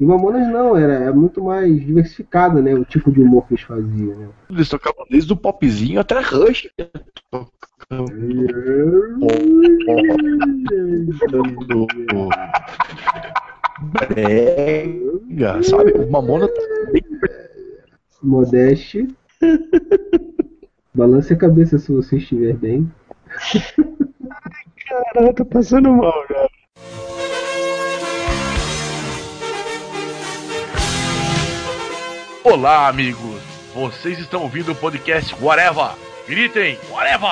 [0.00, 2.72] E Mamonas não, era, era muito mais diversificado, né?
[2.72, 4.28] O tipo de humor que eles faziam, né?
[4.48, 6.68] Eles tocavam desde o popzinho até Rush.
[14.08, 15.92] Brega, sabe?
[15.92, 16.62] O Mamona tá
[16.92, 17.02] bem
[18.22, 19.08] Modeste.
[20.94, 22.90] Balance a cabeça se você estiver bem.
[24.88, 26.48] Caralho, tô passando mal, cara.
[32.50, 33.42] Olá, amigos.
[33.74, 35.90] Vocês estão ouvindo o podcast Whatever.
[36.26, 37.28] Gritem, Whatever!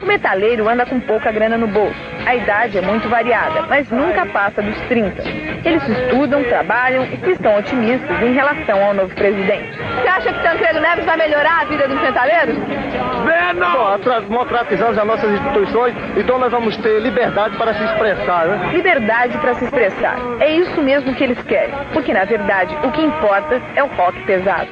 [0.00, 2.15] O metaleiro anda com pouca grana no bolso.
[2.26, 5.22] A idade é muito variada, mas nunca passa dos 30.
[5.64, 9.78] Eles estudam, trabalham e estão otimistas em relação ao novo presidente.
[9.78, 12.56] Você acha que Tancredo Neves vai melhorar a vida dos metaleiros?
[12.56, 18.70] Bom, democratizamos as nossas instituições, então nós vamos ter liberdade para se expressar, né?
[18.72, 20.16] Liberdade para se expressar.
[20.40, 21.74] É isso mesmo que eles querem.
[21.92, 24.68] Porque, na verdade, o que importa é o rock pesado.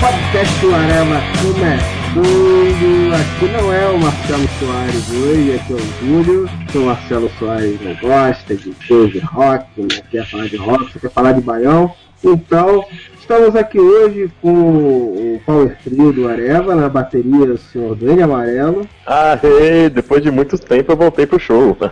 [0.00, 3.12] Podcast do Arama começando.
[3.12, 6.50] Aqui não é o Marcelo Soares hoje, aqui é o Júlio.
[6.74, 10.98] O Marcelo Soares não gosta de show de rock, não quer falar de rock, só
[10.98, 11.94] quer falar de baião.
[12.22, 12.84] Então,
[13.18, 18.86] estamos aqui hoje com o Power Trio do Areva, na bateria o senhor Dani Amarelo.
[19.06, 21.76] Aê, depois de muito tempo eu voltei pro show.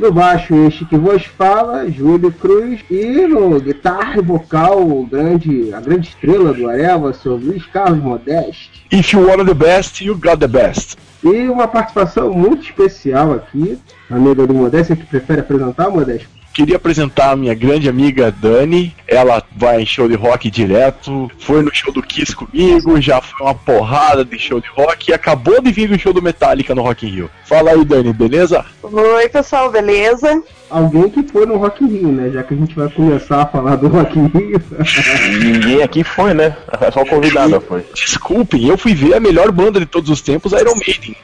[0.00, 2.80] No baixo, este que vos fala, Júlio Cruz.
[2.90, 7.66] E no guitarra e vocal, o grande, a grande estrela do Areva, o senhor Luiz
[7.66, 8.86] Carlos Modeste.
[8.90, 10.96] If you want the best, you got the best.
[11.22, 13.78] E uma participação muito especial aqui,
[14.10, 16.39] a amiga do Modeste, que prefere apresentar, Modeste.
[16.52, 18.94] Queria apresentar a minha grande amiga Dani.
[19.06, 21.30] Ela vai em show de rock direto.
[21.38, 23.00] Foi no show do Kiss comigo.
[23.00, 25.10] Já foi uma porrada de show de rock.
[25.10, 27.30] E acabou de vir no show do Metallica no Rock in Rio.
[27.44, 28.64] Fala aí, Dani, beleza?
[28.82, 30.42] Oi, pessoal, beleza?
[30.68, 32.30] Alguém que foi no Rock in Rio, né?
[32.30, 34.62] Já que a gente vai começar a falar do Rock in Rio.
[35.42, 36.56] Ninguém aqui foi, né?
[36.92, 37.84] Só o convidado foi.
[37.94, 41.16] Desculpem, eu fui ver a melhor banda de todos os tempos, Iron Maiden.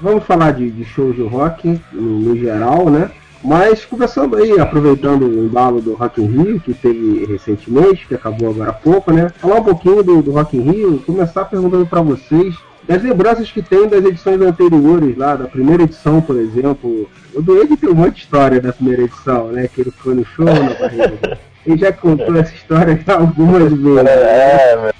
[0.00, 3.10] Vamos falar de, de shows de rock no, no geral, né?
[3.44, 8.50] Mas começando aí, aproveitando o embalo do Rock in Rio, que teve recentemente, que acabou
[8.50, 9.30] agora há pouco, né?
[9.38, 12.54] Falar um pouquinho do, do Rock in Rio, começar perguntando para vocês
[12.86, 17.08] das lembranças que tem das edições anteriores lá, da primeira edição, por exemplo.
[17.34, 19.68] O do Ed tem um monte de história da primeira edição, né?
[19.72, 21.38] Que ele foi no show na barriga.
[21.64, 24.04] Ele já contou essa história algumas vezes.
[24.04, 24.92] É, meu.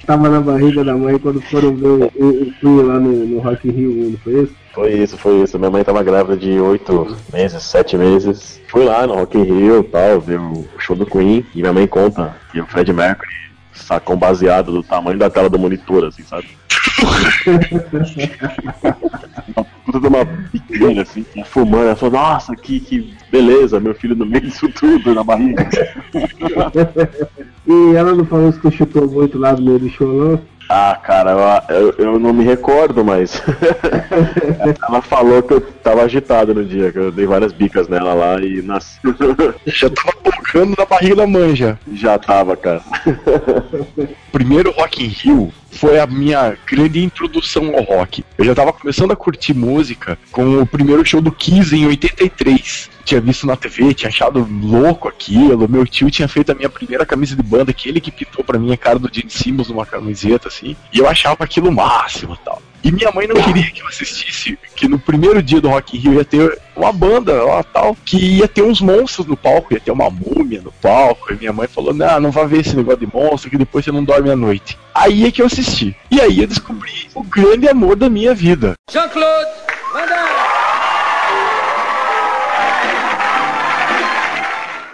[0.00, 3.68] Estava na barriga da mãe quando foram ver o, o, o lá no, no Rock
[3.68, 4.54] in Rio 1, não foi isso?
[4.78, 5.58] Foi isso, foi isso.
[5.58, 8.60] Minha mãe tava grávida de oito meses, sete meses.
[8.68, 11.44] Fui lá no Rock in Rio e tal, ver o show do Queen.
[11.52, 13.28] E minha mãe conta que o Fred Mercury
[13.72, 16.46] sacou um baseado do tamanho da tela do monitor, assim, sabe?
[19.56, 21.86] Uma puta de uma biqueira, assim, fumando.
[21.86, 25.68] Ela falou, nossa, que, que beleza, meu filho no meio disso tudo, na barriga.
[27.66, 30.40] E ela não falou isso que chutou muito lá no meio do show, não?
[30.68, 33.42] Ah, cara, eu, eu, não me recordo, mas.
[34.86, 38.40] ela falou que eu tava agitado no dia, que eu dei várias bicas nela lá
[38.40, 39.00] e nasci.
[39.66, 41.78] Já tava tocando na barriga da mãe já.
[41.92, 42.82] Já tava, cara.
[44.30, 48.24] primeiro Rock in Rio foi a minha grande introdução ao rock.
[48.36, 52.90] Eu já tava começando a curtir música com o primeiro show do Kiss em 83.
[53.04, 55.68] Tinha visto na TV, tinha achado louco aquilo.
[55.68, 58.58] Meu tio tinha feito a minha primeira camisa de banda, que ele que pintou pra
[58.58, 60.76] mim a cara do Gene Simmons numa camiseta, assim.
[60.92, 62.60] E eu achava aquilo máximo tal.
[62.82, 66.00] E minha mãe não queria que eu assistisse, que no primeiro dia do Rock in
[66.00, 69.80] Rio ia ter uma banda lá tal, que ia ter uns monstros no palco, ia
[69.80, 71.32] ter uma múmia no palco.
[71.32, 73.90] E minha mãe falou: Não, não vai ver esse negócio de monstro, que depois você
[73.90, 74.78] não dorme à noite.
[74.94, 75.94] Aí é que eu assisti.
[76.10, 78.74] E aí eu descobri o grande amor da minha vida.
[78.90, 79.50] Jean-Claude,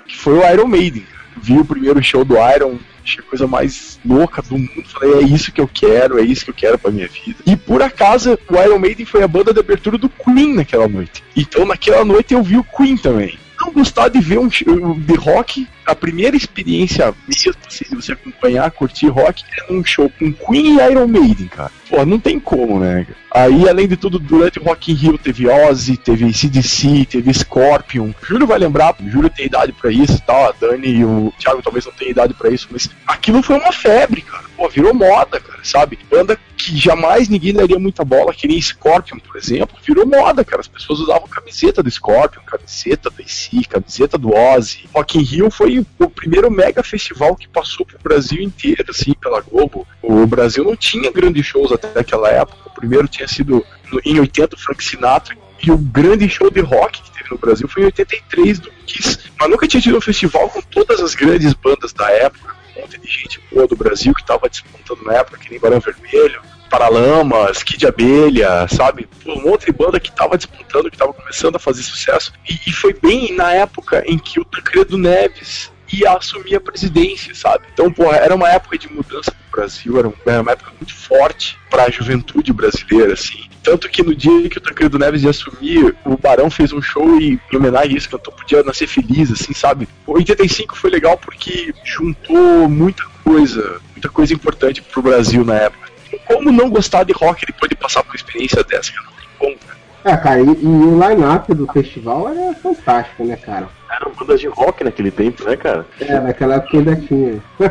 [0.07, 1.07] que foi o Iron Maiden.
[1.43, 4.85] Vi o primeiro show do Iron, achei a coisa mais louca do mundo.
[4.87, 7.39] Falei, é isso que eu quero, é isso que eu quero pra minha vida.
[7.47, 11.23] E por acaso, o Iron Maiden foi a banda de abertura do Queen naquela noite.
[11.37, 13.39] Então naquela noite eu vi o Queen também.
[13.61, 18.13] Não gostar de ver um show de rock, a primeira experiência mesmo, assim, de você
[18.13, 21.71] acompanhar, curtir rock, é num show com Queen e Iron Maiden, cara.
[21.89, 23.07] Pô, não tem como, né?
[23.31, 28.13] Aí, além de tudo, durante o Rock in Rio teve Ozzy, teve CDC, teve Scorpion.
[28.23, 31.63] Júlio vai lembrar, Júlio tem idade pra isso e tal, a Dani e o Thiago
[31.63, 34.45] talvez não tenham idade pra isso, mas aquilo foi uma febre, cara.
[34.57, 35.99] Pô, virou moda, cara, sabe?
[36.09, 40.61] Banda que jamais ninguém daria muita bola, que nem Scorpion, por exemplo, virou moda, cara.
[40.61, 44.89] As pessoas usavam camiseta do Scorpion, camiseta do AC, camiseta do Ozzy.
[44.95, 49.41] Rock in Rio foi o primeiro mega festival que passou pro Brasil inteiro, assim, pela
[49.41, 49.87] Globo.
[50.01, 52.59] O Brasil não tinha grandes shows até aquela época.
[52.67, 53.65] O primeiro tinha sido
[54.05, 57.83] em 80 Frank Sinatra e o grande show de rock que teve no Brasil foi
[57.83, 59.19] em 83 do Kiss.
[59.39, 62.99] Mas nunca tinha tido um festival com todas as grandes bandas da época um monte
[62.99, 67.63] de gente boa do Brasil que estava disputando na época, que nem Barão Vermelho, Paralamas,
[67.63, 69.09] Kid Abelha, sabe?
[69.25, 72.33] Um monte de banda que estava disputando, que estava começando a fazer sucesso.
[72.49, 77.35] E, e, foi bem na época em que o Tancredo Neves ia assumir a presidência,
[77.35, 77.65] sabe?
[77.73, 80.09] Então, pô, era uma época de mudança pro Brasil, era,
[80.41, 83.49] uma época muito forte para a juventude brasileira, assim.
[83.63, 87.19] Tanto que no dia que o Tancredo Neves ia assumir, o Barão fez um show
[87.19, 89.89] e, em homenagem a isso, cantou Podia Nascer Feliz, assim, sabe?
[90.07, 95.91] O 85 foi legal porque juntou muita coisa, muita coisa importante pro Brasil na época.
[96.27, 98.93] Como não gostar de rock depois de passar por uma experiência dessa?
[98.93, 99.75] Não tem como, cara.
[100.05, 103.69] É, cara, e, e o line-up do festival era fantástico, né, cara?
[104.01, 105.87] Eram bandas de rock naquele tempo, né, cara?
[106.01, 107.41] É, naquela época ainda tinha.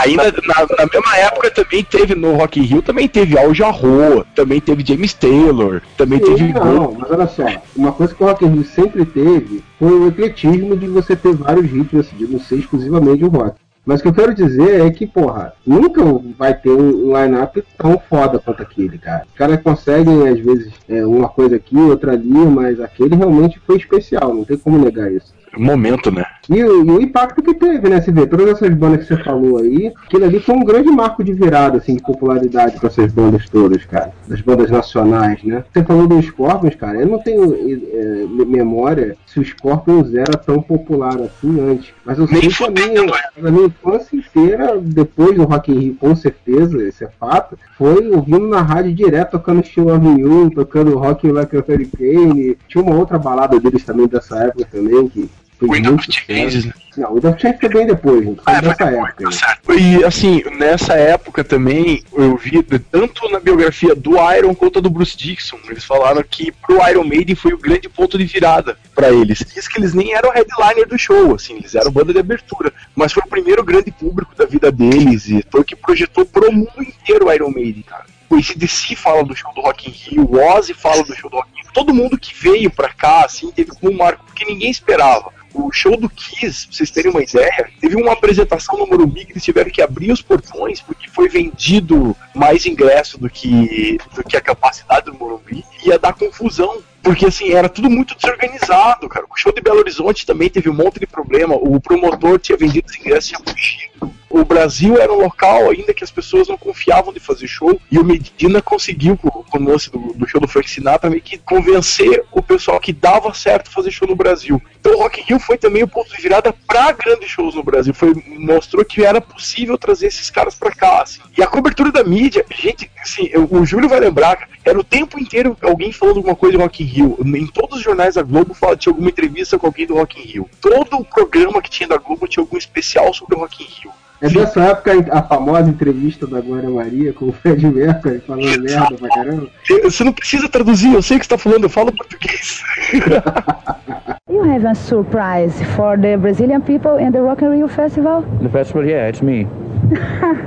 [0.00, 4.24] Ainda na, na, mesma época também teve no Rock in Rio, também teve Al Jarreau,
[4.34, 6.52] também teve James Taylor, também Sim, teve...
[6.52, 7.44] Não, mas olha só,
[7.76, 11.34] uma coisa que o Rock in Rio sempre teve foi o ecletismo de você ter
[11.34, 13.56] vários ritmos, assim, de não ser exclusivamente o rock.
[13.84, 16.02] Mas o que eu quero dizer é que, porra, nunca
[16.38, 19.26] vai ter um line-up tão foda quanto aquele, cara.
[19.30, 23.76] Os caras conseguem, às vezes, é, uma coisa aqui, outra ali, mas aquele realmente foi
[23.76, 25.34] especial, não tem como negar isso.
[25.56, 26.24] Momento, né?
[26.48, 28.00] E, e, o impacto que teve, né?
[28.00, 31.24] Você vê, todas essas bandas que você falou aí, aquilo ali foi um grande marco
[31.24, 34.12] de virada, assim, de popularidade para essas bandas todas, cara.
[34.28, 35.64] Das bandas nacionais, né?
[35.72, 40.60] Você falou dos Scorpions, cara, eu não tenho é, memória se o Scorpions era tão
[40.60, 41.92] popular assim antes.
[42.04, 43.12] Mas eu sei que a minha,
[43.42, 48.10] a minha infância inteira, depois do Rock in Rio, com certeza, esse é fato, foi
[48.10, 52.56] ouvindo na rádio direto, tocando Steel Avenue, tocando Rock Like a Hurricane.
[52.68, 55.28] Tinha uma outra balada deles também dessa época também, que
[55.66, 56.72] foi Wind of Change, né?
[56.96, 58.40] Não, o Wind of Change foi bem depois, gente.
[58.42, 59.24] Foi Ah, nessa foi época.
[59.24, 59.30] né?
[59.32, 59.72] certo.
[59.78, 64.90] E assim, nessa época também, eu vi tanto na biografia do Iron quanto a do
[64.90, 65.58] Bruce Dixon.
[65.68, 69.44] Eles falaram que pro Iron Maiden foi o grande ponto de virada pra eles.
[69.54, 72.72] Diz que eles nem eram headliner do show, assim, eles eram banda de abertura.
[72.94, 76.52] Mas foi o primeiro grande público da vida deles e foi o que projetou pro
[76.52, 78.04] mundo inteiro o Iron Maiden, cara.
[78.30, 81.36] O ACDC fala do show do Rock in Rio, o Ozzy fala do show do
[81.36, 81.72] Rock in Rio.
[81.72, 85.70] Todo mundo que veio pra cá, assim, teve como um marco, porque ninguém esperava o
[85.72, 89.44] show do Kiss, pra vocês terem uma ideia, teve uma apresentação no Morumbi que eles
[89.44, 94.40] tiveram que abrir os portões porque foi vendido mais ingresso do que, do que a
[94.40, 96.82] capacidade do Morumbi e ia dar confusão.
[97.04, 99.26] Porque assim, era tudo muito desorganizado, cara.
[99.30, 101.54] O show de Belo Horizonte também teve um monte de problema.
[101.54, 104.14] O promotor tinha vendido os ingressos e tinha fugido.
[104.30, 107.78] O Brasil era um local ainda que as pessoas não confiavam de fazer show.
[107.88, 111.38] E o Medina conseguiu, com, o lance do, do show do Frank Sinatra, meio que
[111.38, 114.60] convencer o pessoal que dava certo fazer show no Brasil.
[114.80, 117.94] Então o Rock Rio foi também o ponto de virada para grandes shows no Brasil.
[117.94, 121.02] Foi, mostrou que era possível trazer esses caras para cá.
[121.02, 121.20] Assim.
[121.36, 125.20] E a cobertura da mídia, gente, assim, eu- o Júlio vai lembrar, era o tempo
[125.20, 126.93] inteiro alguém falando alguma coisa do Rock Rio.
[127.02, 130.24] Em todos os jornais da Globo fala, tinha alguma entrevista com alguém do Rock in
[130.24, 130.50] Rio.
[130.60, 133.92] Todo o programa que tinha da Globo tinha algum especial sobre o Rock in Rio.
[134.22, 138.96] É dessa época a famosa entrevista da Glória Maria com o Fred Mercury falando merda
[138.96, 139.48] pra caramba.
[139.82, 142.62] Você não precisa traduzir, eu sei o que você tá falando, eu falo português.
[144.30, 148.22] You have a surprise for the Brazilian people in the Rock in Rio Festival?
[148.42, 149.46] The festival, yeah, it's me.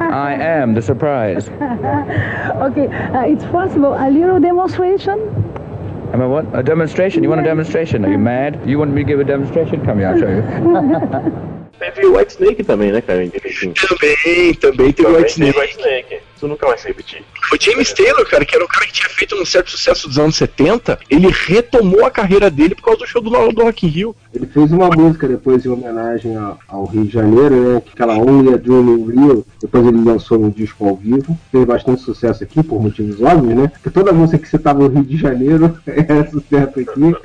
[0.02, 1.48] I am the surprise.
[2.68, 5.20] Okay, uh, it's possible a little demonstration?
[6.14, 6.46] Am I what?
[6.54, 7.24] A demonstration?
[7.24, 8.06] You want a demonstration?
[8.06, 8.60] Are you mad?
[8.66, 9.86] You want me to give a demonstration?
[9.86, 10.42] Come here, I'll show you.
[11.80, 13.24] Teve o White Snake também, né, cara?
[13.24, 13.88] em 85.
[13.88, 16.22] também, também teve o White Snake.
[16.38, 17.24] Isso nunca vai se repetir.
[17.52, 20.20] O James Taylor, cara, que era um cara que tinha feito um certo sucesso dos
[20.20, 23.90] anos 70, ele retomou a carreira dele por causa do show do, do Rock in
[23.90, 24.16] Rio.
[24.32, 27.82] Ele fez uma música depois em homenagem ao, ao Rio de Janeiro, né?
[27.82, 29.46] Que aquela Only a Dream in Rio.
[29.60, 31.36] Depois ele lançou um disco ao vivo.
[31.52, 33.68] Fez bastante sucesso aqui, por motivos óbvios, né?
[33.70, 37.16] Porque toda música que você tava no Rio de Janeiro é sucesso aqui.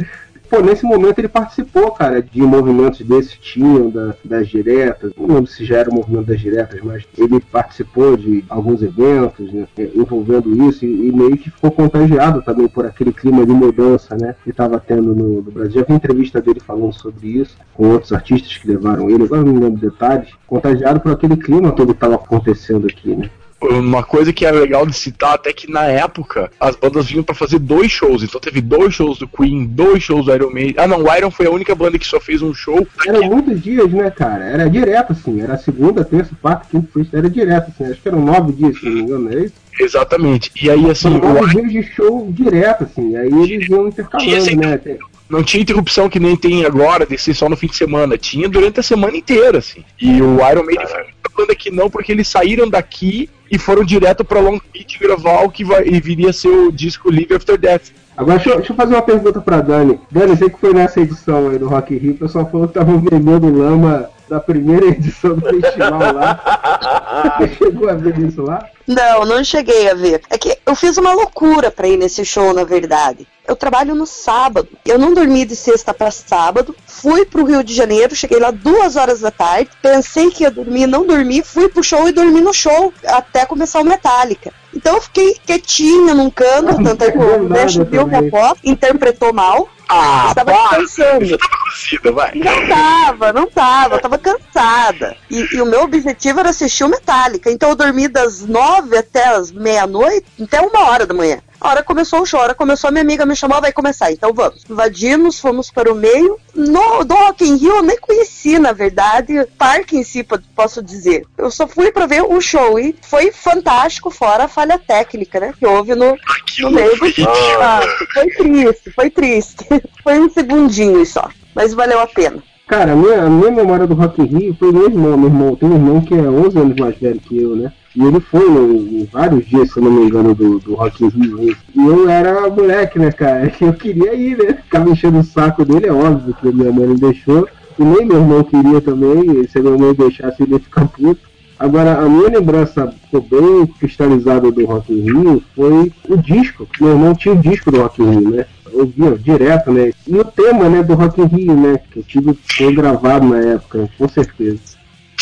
[0.53, 5.11] Pô, nesse momento ele participou, cara, de movimentos desses tinham, da- das diretas.
[5.17, 9.51] Não lembro se já era o movimento das diretas, mas ele participou de alguns eventos,
[9.51, 13.53] né, é, envolvendo isso e, e meio que ficou contagiado também por aquele clima de
[13.53, 15.81] mudança, né, que estava tendo no, no Brasil.
[15.81, 19.55] Já vi entrevista dele falando sobre isso, com outros artistas que levaram ele, agora não
[19.55, 23.31] lembro detalhes, contagiado por aquele clima todo que estava acontecendo aqui, né.
[23.63, 27.35] Uma coisa que é legal de citar até que na época as bandas vinham pra
[27.35, 28.23] fazer dois shows.
[28.23, 30.75] Então teve dois shows do Queen, dois shows do Iron Maiden.
[30.79, 32.87] Ah não, o Iron foi a única banda que só fez um show.
[33.07, 34.45] Eram muitos dias, né, cara?
[34.45, 35.41] Era direto, assim.
[35.41, 37.19] Era segunda, terça, quarta, quinta, sexta.
[37.19, 37.91] Era direto, assim.
[37.91, 39.55] Acho que eram nove dias, se não me engano, é isso?
[39.81, 40.51] Exatamente.
[40.61, 43.17] E aí, assim, nove dias de show direto, assim.
[43.17, 44.81] Aí eles iam intercalando, né?
[45.29, 48.19] Não tinha interrupção que nem tem agora, de ser só no fim de semana.
[48.19, 49.83] Tinha durante a semana inteira, assim.
[49.99, 51.01] E o Iron Maiden foi
[51.37, 55.51] banda que não, porque eles saíram daqui e foram direto pra Long Beach gravar o
[55.51, 57.91] que vai, e viria ser o disco Live After Death.
[58.17, 59.99] Agora, deixa eu, deixa eu fazer uma pergunta pra Dani.
[60.11, 62.99] Dani, sei que foi nessa edição aí do Rock Rio, o pessoal falou que estavam
[62.99, 67.39] vendendo lama da primeira edição do festival lá.
[67.39, 68.69] Você chegou a ver isso lá?
[68.87, 70.23] Não, não cheguei a ver.
[70.29, 73.27] É que eu fiz uma loucura pra ir nesse show, na verdade.
[73.47, 74.69] Eu trabalho no sábado.
[74.85, 76.75] Eu não dormi de sexta pra sábado.
[76.87, 79.71] Fui pro Rio de Janeiro, cheguei lá duas horas da tarde.
[79.81, 81.43] Pensei que ia dormir, não dormi.
[81.43, 84.53] Fui pro show e dormi no show até começar o Metallica.
[84.75, 89.33] Então eu fiquei quietinha num canto, tanto é que o Nash viu minha foto, interpretou
[89.33, 89.69] mal.
[89.89, 90.79] Ah, Estava para!
[90.79, 91.27] descansando.
[91.27, 92.33] Você tava cozida, vai.
[92.35, 95.17] Não tava, não tava, eu tava cansada.
[95.31, 97.51] E, e o meu objetivo era assistir o Metallica.
[97.51, 101.39] Então eu dormi das nove até as meia-noite, até uma hora da manhã.
[101.63, 104.33] A hora começou o show, a hora começou, minha amiga me chamou, vai começar, então
[104.35, 104.65] vamos.
[104.69, 106.37] Invadimos, fomos para o meio.
[106.55, 110.41] No, do Rock in Rio eu nem conheci, na verdade, o parque em si, po-
[110.57, 111.25] posso dizer.
[111.39, 115.55] Eu só fui para ver o show e foi fantástico, fora a falha técnica, né,
[115.57, 116.17] que houve no,
[116.59, 117.29] no meio foi do
[117.61, 117.81] ah,
[118.13, 119.67] Foi triste, foi triste.
[120.03, 122.43] Foi um segundinho só, mas valeu a pena.
[122.67, 125.17] Cara, a minha, a minha memória do Rock in Rio foi meu irmão.
[125.17, 127.73] Meu irmão tem um irmão que é 11 anos mais velho que eu, né?
[127.95, 131.05] E ele foi no- em vários dias, se eu não me engano, do, do Rock
[131.05, 131.57] in Rio.
[131.75, 133.53] E eu era moleque, né, cara?
[133.61, 134.55] Eu queria ir, né?
[134.65, 137.47] Ficava enchendo o saco dele, é óbvio que minha mãe não deixou.
[137.79, 139.47] E nem meu irmão queria também.
[139.49, 141.21] Se minha mãe deixasse, ele ia ficar puto.
[141.59, 146.67] Agora, a minha lembrança bem cristalizada do Rock in Rio foi o disco.
[146.81, 148.47] Meu irmão tinha o disco do Rock in Rio, né?
[148.73, 149.93] Eu via direto, né?
[150.09, 151.79] E o tema, né, do Rock in Rio, né?
[151.91, 154.59] Que eu tive foi gravado na época, com certeza.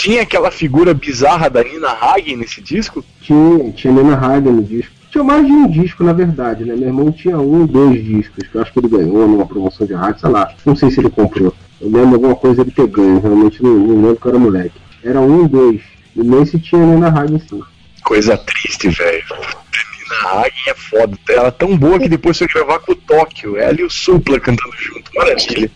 [0.00, 3.04] Tinha aquela figura bizarra da Nina Hagen nesse disco?
[3.20, 4.90] Tinha, tinha Nina Hagen no disco.
[5.10, 6.74] Tinha mais de um disco, na verdade, né?
[6.74, 9.92] Meu irmão tinha um, dois discos, que eu acho que ele ganhou numa promoção de
[9.92, 10.54] rádio, sei lá.
[10.64, 11.54] Não sei se ele comprou.
[11.78, 14.80] Eu lembro alguma coisa ele ter ganho, realmente não, não lembro que era moleque.
[15.04, 15.82] Era um, dois.
[16.16, 17.60] E nesse tinha Nina Hagen sim.
[18.02, 19.22] Coisa triste, velho.
[19.28, 21.18] Nina Hagen é foda.
[21.28, 23.58] Ela é tão boa que depois foi gravar com o Tóquio.
[23.58, 25.10] Ela e o Supla cantando junto.
[25.14, 25.70] Maravilha.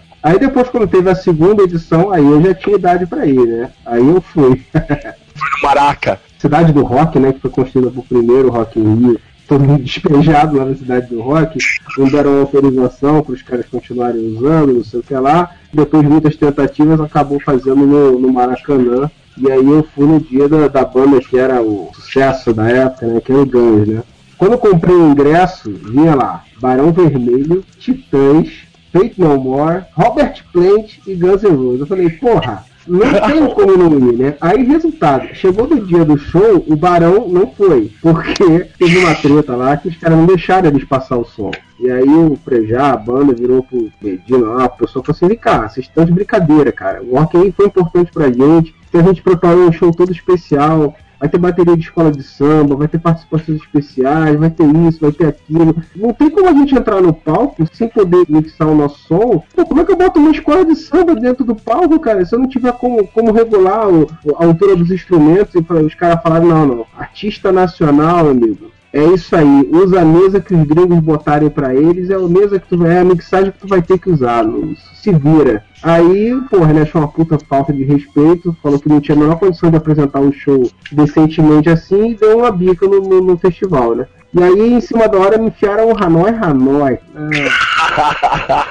[0.26, 3.70] aí depois, quando teve a segunda edição, aí eu já tinha idade pra ir, né?
[3.84, 4.60] Aí eu fui.
[4.72, 6.20] Foi no Maraca.
[6.38, 7.32] Cidade do Rock, né?
[7.32, 9.20] Que foi construída por primeiro Rock in Rio.
[9.46, 11.58] Todo mundo despejado lá na Cidade do Rock.
[11.98, 15.50] Não deram autorização para os caras continuarem usando, não sei o que lá.
[15.72, 19.10] Depois de muitas tentativas, acabou fazendo no, no Maracanã.
[19.38, 23.06] E aí eu fui no dia da, da banda que era o sucesso da época,
[23.06, 23.20] né?
[23.20, 24.02] Que era o Guns, né?
[24.38, 28.65] Quando eu comprei o ingresso, vinha lá Barão Vermelho, Titãs,
[28.96, 31.80] Fate No More, Robert Plant e Guns N' Roses.
[31.80, 34.34] Eu falei, porra, não tem como não ir, né?
[34.40, 39.54] Aí, resultado, chegou no dia do show, o Barão não foi, porque teve uma treta
[39.54, 41.50] lá que os caras não deixaram eles passar o som.
[41.78, 45.68] E aí o Prejá, a banda, virou pro Medina lá, a pessoa falou assim, cá,
[45.68, 47.02] vocês estão de brincadeira, cara.
[47.02, 51.28] O Rock foi importante pra gente, então a gente preparou um show todo especial, vai
[51.28, 55.26] ter bateria de escola de samba, vai ter participações especiais, vai ter isso, vai ter
[55.28, 55.74] aquilo.
[55.94, 59.42] Não tem como a gente entrar no palco sem poder mixar o nosso som.
[59.54, 62.24] Pô, como é que eu boto uma escola de samba dentro do palco, cara?
[62.24, 64.06] Se eu não tiver como, como regular o-
[64.38, 68.70] a altura dos instrumentos e os caras falarem, não, não, artista nacional, amigo.
[68.96, 72.58] É isso aí, usa a mesa que os gringos botarem pra eles, é a mesa
[72.58, 75.62] que tu vai, é a mixagem que tu vai ter que usar, não- se vira.
[75.82, 79.38] Aí, porra, ele achou uma puta falta de respeito, falou que não tinha a menor
[79.38, 83.94] condição de apresentar um show decentemente assim e deu uma bica no, no- no festival,
[83.94, 84.06] né?
[84.38, 86.98] E aí, em cima da hora, me enfiaram o Hanoi Hanoi.
[87.14, 88.66] Ah.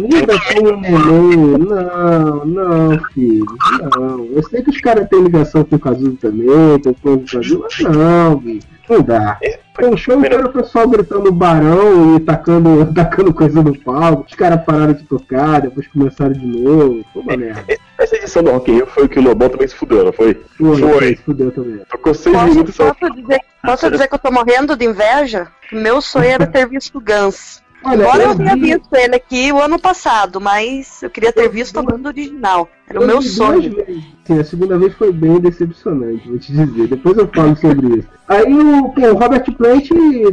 [0.00, 1.58] Lida com o neném.
[1.58, 3.44] Não, não, filho.
[3.94, 4.24] Não.
[4.34, 7.26] Eu sei que os caras têm ligação com o Cazuza também, tem coisa com o
[7.26, 8.75] Cazuza, mas não, bicho.
[8.88, 9.38] Não dá.
[9.74, 14.24] Foi um show inteiro o pessoal gritando barão e tacando, tacando coisa no palco.
[14.26, 17.04] Os caras pararam de tocar, depois começaram de novo.
[17.12, 17.64] Foi uma merda.
[17.98, 20.34] Essa edição do Rock in Rio foi que o Lobão também se fudeu, não foi?
[20.56, 20.92] Foi, Foi.
[20.92, 21.16] foi.
[21.16, 21.80] Fudeu também.
[21.90, 22.94] Tocou seis Posso, minutos só.
[22.94, 25.48] posso dizer, posso dizer que eu tô morrendo de inveja?
[25.72, 27.62] Meu sonho era ter visto o Guns.
[27.86, 31.32] Olha, Embora eu eu tenha vi- visto ele aqui o ano passado, mas eu queria
[31.32, 32.68] ter visto a banda original.
[32.88, 33.76] Era o Eu meu vi sonho.
[34.24, 36.88] Sim, a segunda vez foi bem decepcionante, vou te dizer.
[36.88, 38.08] Depois eu falo sobre isso.
[38.28, 39.88] Aí o, o Robert Plant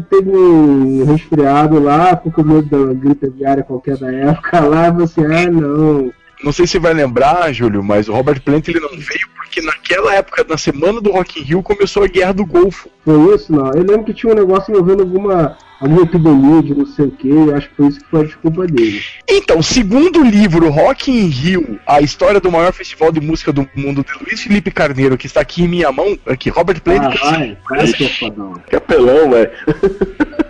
[0.10, 5.03] teve um resfriado lá, ficou com medo da gripe aviária qualquer da época lá, e
[5.03, 6.12] assim, ah não.
[6.44, 10.16] Não sei se vai lembrar, Júlio, mas o Robert Plant ele não veio porque naquela
[10.16, 12.90] época, na semana do Rock in Rio, começou a Guerra do Golfo.
[13.06, 13.68] Foi isso, não.
[13.68, 17.32] Eu lembro que tinha um negócio envolvendo alguma, alguma epidemia de não sei o que,
[17.54, 19.02] acho que foi isso que foi a desculpa dele.
[19.30, 23.70] Então, segundo o livro Rock in Rio, a história do maior festival de música do
[23.76, 27.16] mundo de Luiz Felipe Carneiro, que está aqui em minha mão, aqui, Robert Plant.
[27.22, 28.54] Ah, vai, vai, seu fodão.
[28.68, 29.52] Que apelão, velho.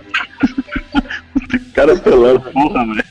[1.75, 3.03] cara apelão, porra, velho.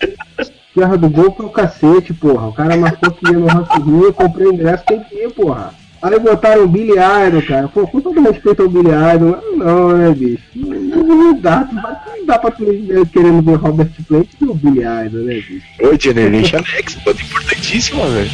[0.75, 2.49] Guerra do Golfo é o cacete, porra.
[2.49, 5.31] O cara marcou que ia no Rock Rio, eu comprei o ingresso, tem que ir,
[5.31, 5.75] porra.
[6.03, 7.69] Aí botaram o Billy Idol, cara.
[7.69, 10.43] Pô, com todo respeito ao Billy Idol, não, né, bicho?
[10.57, 12.65] Não, não dá, não dá pra tu
[13.13, 15.63] querendo ver Robert Plant e o Billy Idol, né, bicho?
[15.81, 18.31] Ô, Generation X, banda importantíssima, velho.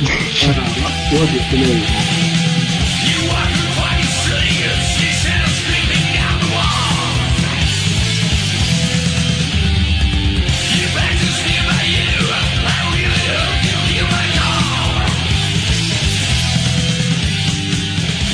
[0.48, 2.27] Ah, foda-se, né?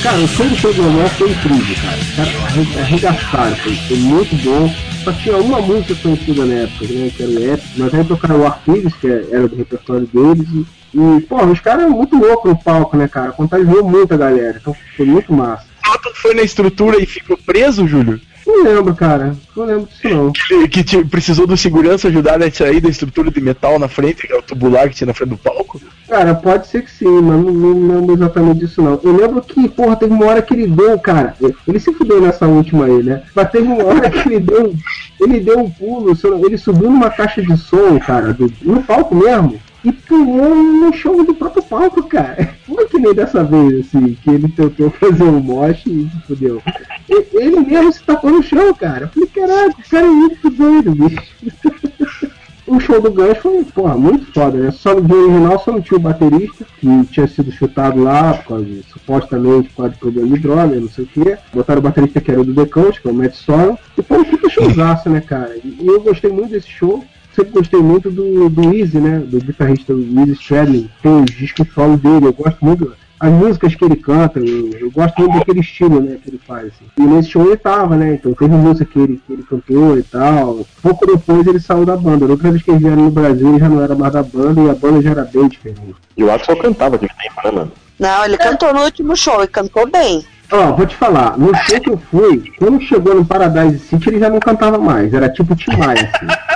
[0.05, 1.99] Cara, o show do do Romão foi incrível, cara.
[1.99, 4.71] Os caras arre- arregaçaram, foi, foi muito bom.
[5.03, 7.11] Só tinha uma música conhecida na época, né?
[7.17, 10.47] Que era o Epic, mas aí tocaram o Arquíveis, que era do repertório deles.
[10.53, 10.67] E,
[10.99, 13.33] e pô, os caras eram muito loucos no palco, né, cara?
[13.33, 14.59] Contagiou muito a galera.
[14.61, 15.65] Então foi muito massa.
[15.87, 18.21] Sutton foi na estrutura e ficou preso, Júlio?
[18.47, 19.35] Não lembro, cara.
[19.57, 20.33] Não lembro disso não.
[20.33, 24.27] Que, que te- precisou do segurança ajudar a sair da estrutura de metal na frente,
[24.27, 25.81] que é o tubular que tinha na frente do palco?
[26.09, 29.01] Cara, pode ser que sim, mas não, não lembro exatamente disso não.
[29.03, 31.35] Eu lembro que, porra, teve uma hora que ele deu, cara.
[31.67, 33.23] Ele se fudeu nessa última aí, né?
[33.35, 34.75] Mas teve uma hora que ele deu.
[35.21, 39.59] Ele deu um pulo, ele subiu numa caixa de som, cara, do- no palco mesmo.
[39.85, 42.55] E pulou no show do próprio palco, cara.
[42.67, 46.63] Foi que nem dessa vez, assim, que ele tentou fazer um mosh e se fudeu.
[47.09, 49.05] E- Ele mesmo se tacou no chão, cara.
[49.05, 51.23] Eu falei, caraca, o cara é muito doido, bicho.
[52.67, 54.71] O show do Guns foi, porra, muito foda, né?
[54.71, 58.65] Só no original só não tinha o baterista, que tinha sido chutado lá, por causa
[58.65, 61.37] de, supostamente por causa de problema de droga, não sei o quê.
[61.53, 63.77] Botaram o baterista que era do The Coach, que é o Matt Sorum.
[63.99, 65.55] E foi um puta showzaço, né, cara?
[65.63, 67.05] E eu gostei muito desse show.
[67.35, 69.19] Sempre gostei muito do, do Easy, né?
[69.19, 70.91] Do guitarrista Easy Stradlin.
[71.03, 72.93] Tem os discos solo dele, eu gosto muito
[73.25, 76.67] as músicas que ele canta, eu, eu gosto muito daquele estilo, né, que ele faz.
[76.67, 76.85] assim.
[76.99, 80.03] E nesse show ele tava, né, então teve música que ele, que ele cantou e
[80.03, 80.67] tal.
[80.83, 82.27] Pouco depois ele saiu da banda.
[82.27, 84.61] Da outra vez que eles vieram no Brasil ele já não era mais da banda
[84.61, 85.95] e a banda já era bem diferente.
[86.17, 87.73] E o Axel cantava aquele tempo, né, mano?
[87.99, 90.25] Não, ele cantou no último show e cantou bem.
[90.53, 94.19] Ó, vou te falar, no show que eu fui, quando chegou no Paradise City ele
[94.19, 96.54] já não cantava mais, era tipo Tim Maia, assim.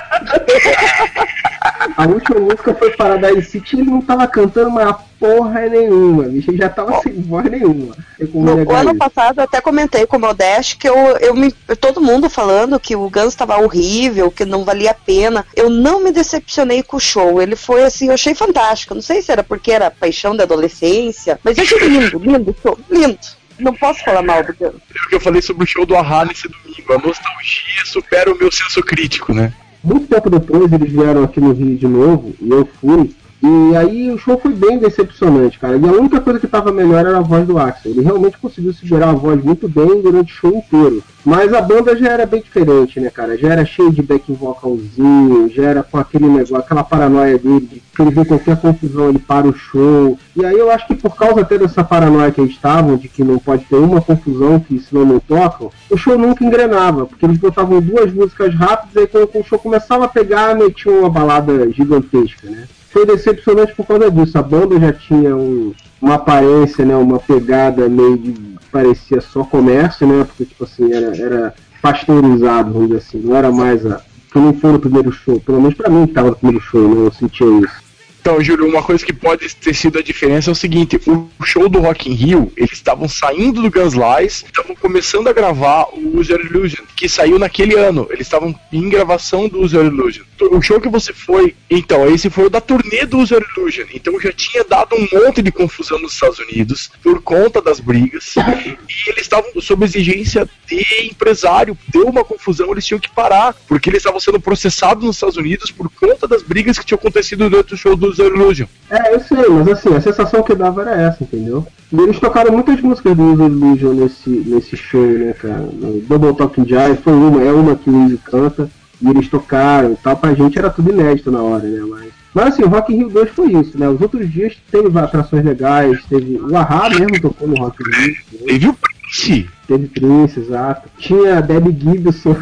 [1.96, 6.50] A última música foi Paradise City e ele não tava cantando mais porra nenhuma, bicho,
[6.50, 7.96] ele já tava sem voz nenhuma.
[8.32, 8.98] No, ano isso.
[8.98, 11.50] passado eu até comentei com o Modeste que eu, eu me,
[11.80, 15.44] todo mundo falando que o Guns estava horrível, que não valia a pena.
[15.56, 17.42] Eu não me decepcionei com o show.
[17.42, 18.94] Ele foi assim, eu achei fantástico.
[18.94, 22.62] Não sei se era porque era paixão da adolescência, mas eu achei lindo, lindo o
[22.62, 23.18] show, lindo.
[23.58, 24.80] Não posso falar mal do Guns.
[24.94, 26.92] É o que eu falei sobre o show do Ahá nesse domingo.
[26.92, 29.52] A nostalgia supera o meu senso crítico, né?
[29.82, 33.14] Muito tempo depois eles vieram aqui no Rio de novo e eu fui.
[33.42, 35.76] E aí o show foi bem decepcionante, cara.
[35.76, 37.92] E a única coisa que tava melhor era a voz do Axel.
[37.92, 41.02] Ele realmente conseguiu segurar a voz muito bem durante o show inteiro.
[41.24, 43.36] Mas a banda já era bem diferente, né, cara?
[43.36, 47.82] Já era cheio de backing vocalzinho, já era com aquele negócio, aquela paranoia dele, de
[47.94, 50.18] que ele vê qualquer confusão, ele para o show.
[50.34, 53.22] E aí eu acho que por causa até dessa paranoia que eles estavam, de que
[53.22, 57.38] não pode ter uma confusão, que senão não tocam, o show nunca engrenava, porque eles
[57.38, 62.48] botavam duas músicas rápidas, aí quando o show começava a pegar, metiam uma balada gigantesca,
[62.48, 62.66] né?
[62.98, 64.36] Foi decepcionante por causa disso.
[64.36, 68.34] A banda já tinha um- uma aparência, né, uma pegada meio de
[68.72, 70.24] parecia só comércio, né?
[70.24, 74.00] Porque tipo assim, era, era pasteurizado, vamos dizer assim, não era mais a.
[74.32, 76.88] Que não foi no primeiro show, pelo menos pra mim que tava no primeiro show,
[76.92, 77.06] né?
[77.06, 77.87] Eu sentia isso.
[78.28, 81.66] Então, Júlio, uma coisa que pode ter sido a diferença é o seguinte: o show
[81.66, 86.18] do Rock in Rio, eles estavam saindo do Guns Lies, estavam começando a gravar o
[86.18, 88.06] User Illusion, que saiu naquele ano.
[88.10, 90.24] Eles estavam em gravação do User Illusion.
[90.50, 93.86] O show que você foi, então, esse foi o da turnê do User Illusion.
[93.94, 98.34] Então já tinha dado um monte de confusão nos Estados Unidos por conta das brigas.
[98.36, 101.78] E eles estavam sob exigência de empresário.
[101.88, 105.70] Deu uma confusão, eles tinham que parar, porque eles estavam sendo processados nos Estados Unidos
[105.70, 108.66] por conta das brigas que tinham acontecido durante o show do User Illusion.
[108.90, 111.66] É, eu sei, mas assim, a sensação que dava era essa, entendeu?
[111.92, 115.60] E eles tocaram muitas músicas do User Illusion nesse, nesse show, né, cara?
[115.60, 118.68] No Double Talking Jive foi uma, é uma que o Easy canta,
[119.00, 121.80] e eles tocaram e tal, pra gente era tudo inédito na hora, né?
[121.88, 123.88] Mas, mas assim, o Rock in Rio 2 foi isso, né?
[123.88, 126.36] Os outros dias teve atrações legais, teve.
[126.36, 128.16] O Ahá mesmo tocou no Rock in Rio.
[128.46, 129.48] Teve o Prince.
[129.66, 130.88] Teve Prince, exato.
[130.98, 132.36] Tinha a Debbie Gibson.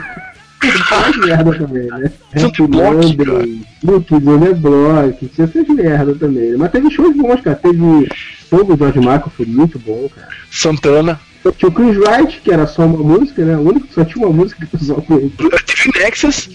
[0.89, 2.11] Faz merda também, né?
[2.69, 6.51] Monday, Luke The Block, tinha essas merda também.
[6.51, 6.57] né?
[6.59, 7.57] Mas teve shows bons, cara.
[7.57, 8.09] Teve
[8.51, 10.29] todo o George Michael, foi muito bom, cara.
[10.51, 11.21] Santana.
[11.57, 13.57] Tinha o Chris Wright, que era só uma música, né?
[13.57, 15.31] O único que só tinha uma música que o pessoal conhecia.
[15.67, 16.51] Teve Nexus.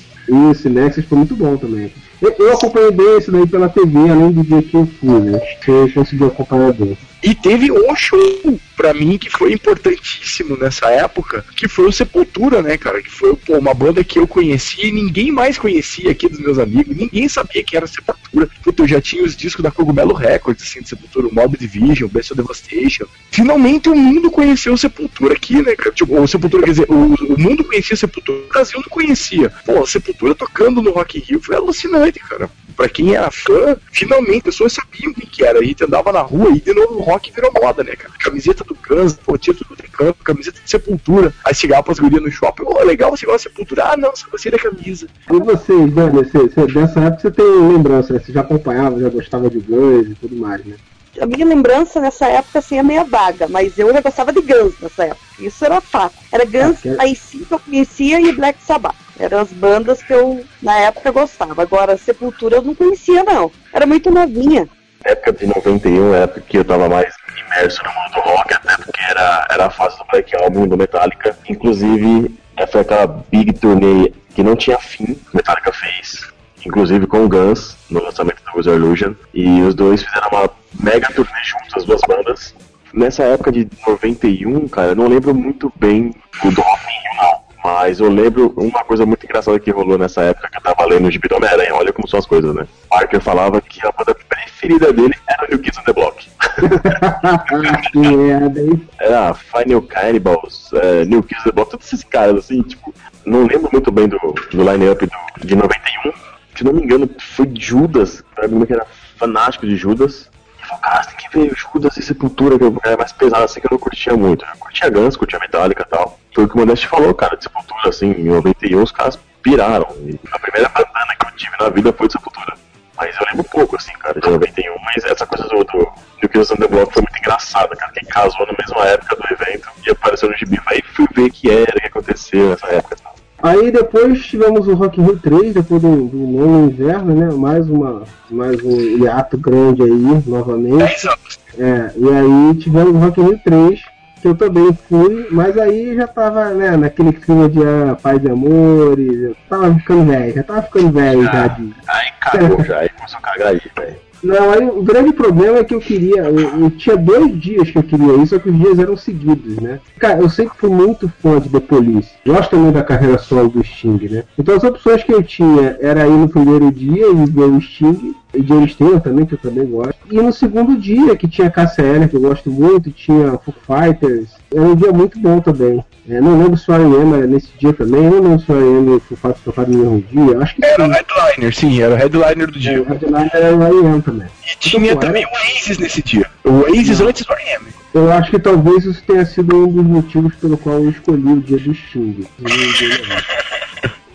[0.51, 1.91] Isso, Nexus foi muito bom também.
[2.21, 5.39] Eu, eu acompanhei bem esse daí pela TV, além do dia que eu fui, né?
[5.63, 6.97] Que eu consegui acompanhar bem.
[7.23, 12.63] E teve um show, pra mim, que foi importantíssimo nessa época, que foi o Sepultura,
[12.63, 13.01] né, cara?
[13.01, 16.57] Que foi pô, uma banda que eu conhecia e ninguém mais conhecia aqui dos meus
[16.57, 16.95] amigos.
[16.95, 18.49] Ninguém sabia que era Sepultura.
[18.63, 22.09] Puta, eu já tinha os discos da Cogumelo Records, assim, de Sepultura, o Mob Division,
[22.09, 23.05] Best of Devastation.
[23.29, 25.91] Finalmente o mundo conheceu Sepultura aqui, né, cara?
[25.91, 29.51] Tipo, o Sepultura, quer dizer, o, o mundo conhecia Sepultura, o Brasil não conhecia.
[29.63, 33.75] Pô, a Sepultura tocando no Rock in Rio foi alucinante, cara pra quem era fã,
[33.91, 35.59] finalmente pessoas sabiam o que, que era.
[35.59, 38.13] A gente andava na rua e de novo o rock virou moda, né, cara?
[38.19, 41.33] Camiseta do Guns, pô, tinha tudo de canto, camiseta de Sepultura.
[41.45, 43.85] Aí chegava pras gurias no shopping, ô, legal, você gosta de Sepultura?
[43.91, 45.07] Ah, não, só gostei da camisa.
[45.31, 48.19] E vocês, Dani, você, você- dessa época você tem lembrança, né?
[48.23, 50.75] Você já acompanhava, já gostava de Guns e tudo mais, né?
[51.19, 54.73] A minha lembrança nessa época assim é meio vaga, mas eu já gostava de Guns
[54.81, 55.19] nessa época.
[55.39, 56.15] Isso era fato.
[56.31, 58.95] Era Guns, Ah, que- IC que eu conhecia e Black Sabbath.
[59.21, 61.61] Eram as bandas que eu, na época, gostava.
[61.61, 63.51] Agora, Sepultura eu não conhecia, não.
[63.71, 64.67] Era muito novinha.
[65.05, 67.13] época de 91, é época que eu tava mais
[67.45, 70.75] imerso no mundo do rock, até porque era, era a fase do Black Album do
[70.75, 71.37] Metallica.
[71.47, 72.35] Inclusive,
[72.71, 76.27] foi aquela big turnê que não tinha fim, Metallica fez,
[76.65, 79.13] inclusive com o Guns, no lançamento do User Illusion.
[79.33, 82.55] E os dois fizeram uma mega turnê juntos, as duas bandas.
[82.93, 87.40] Nessa época de 91, cara, eu não lembro muito bem o do Rio, não.
[87.63, 91.07] Mas eu lembro uma coisa muito engraçada que rolou nessa época que eu tava lendo
[91.07, 91.75] o Gibi do Homem-Aranha.
[91.75, 92.67] Olha como são as coisas, né?
[92.89, 96.27] Parker falava que a banda preferida dele era o New Kids on the Block.
[97.91, 98.87] que merda, hein?
[98.99, 102.93] Era Final Cannibals, é, New Kids on the Block, todos esses caras, assim, tipo...
[103.23, 105.07] Não lembro muito bem do, do line-up
[105.43, 106.11] de 91.
[106.55, 108.23] Se não me engano, foi Judas.
[108.33, 110.30] Pra mim que era fanático de Judas.
[110.71, 113.71] Falou, cara, tem que ver Judas e Sepultura, que era mais pesado, assim, que eu
[113.71, 114.45] não curtia muito.
[114.45, 116.17] Eu curtia Guns, curtia Metallica e tal.
[116.33, 119.87] Foi o que o Modeste falou, cara, de Sepultura, assim, em 91 os caras piraram.
[120.05, 122.55] E a primeira bandana que eu tive na vida foi de Sepultura.
[122.95, 126.51] Mas eu lembro pouco, assim, cara, de 91, mas essa coisa do, do New Kids
[126.51, 127.91] on the Block foi muito engraçada, cara.
[127.91, 131.31] Quem casou na mesma época do evento e apareceu no gibi, aí fui ver o
[131.31, 132.95] que era, o que aconteceu nessa época.
[132.97, 133.15] e tal.
[133.43, 137.33] Aí depois tivemos o Rock in Rio 3, depois do, do longo inverno, né?
[137.33, 140.77] Mais, uma, mais um hiato grande aí, novamente.
[140.77, 141.39] 10 anos.
[141.57, 143.81] É, e aí tivemos o Rock in Rio 3,
[144.21, 148.29] que eu também fui, mas aí já tava, né, naquele clima de ah, paz e
[148.29, 151.73] amores, eu tava ficando velho, já tava ficando velho já de.
[151.87, 154.10] Aí cagou já, aí começou a cagar aí, velho.
[154.23, 156.23] Não, aí o grande problema é que eu queria.
[156.23, 159.57] Eu, eu tinha dois dias que eu queria isso, só que os dias eram seguidos,
[159.57, 159.79] né?
[159.97, 162.11] Cara, eu sempre fui muito fã de The Police.
[162.25, 164.23] Gosto também da carreira solo do Sting, né?
[164.37, 168.15] Então as opções que eu tinha era ir no primeiro dia e ver o Sting,
[168.33, 169.95] e James Taylor também, que eu também gosto.
[170.09, 174.29] E no segundo dia, que tinha Eller, que eu gosto muito, tinha Foo Fighters.
[174.53, 175.83] Era um dia muito bom também.
[176.09, 177.13] É, não lembro se o R.E.M.
[177.15, 178.99] era nesse dia também, eu não lembro se o R.E.M.
[179.01, 180.39] Foo Fighters tocaram no mesmo dia.
[180.39, 182.81] Acho que Era o headliner, sim, era o headliner do É, dia.
[182.81, 184.01] o headliner era o R.E.M.
[184.01, 184.27] também.
[184.43, 186.25] E tinha Então, também o Oasis nesse dia.
[186.43, 187.65] O Oasis antes do R.E.M.
[187.93, 191.41] Eu acho que talvez isso tenha sido um dos motivos pelo qual eu escolhi o
[191.41, 192.25] dia do Sting.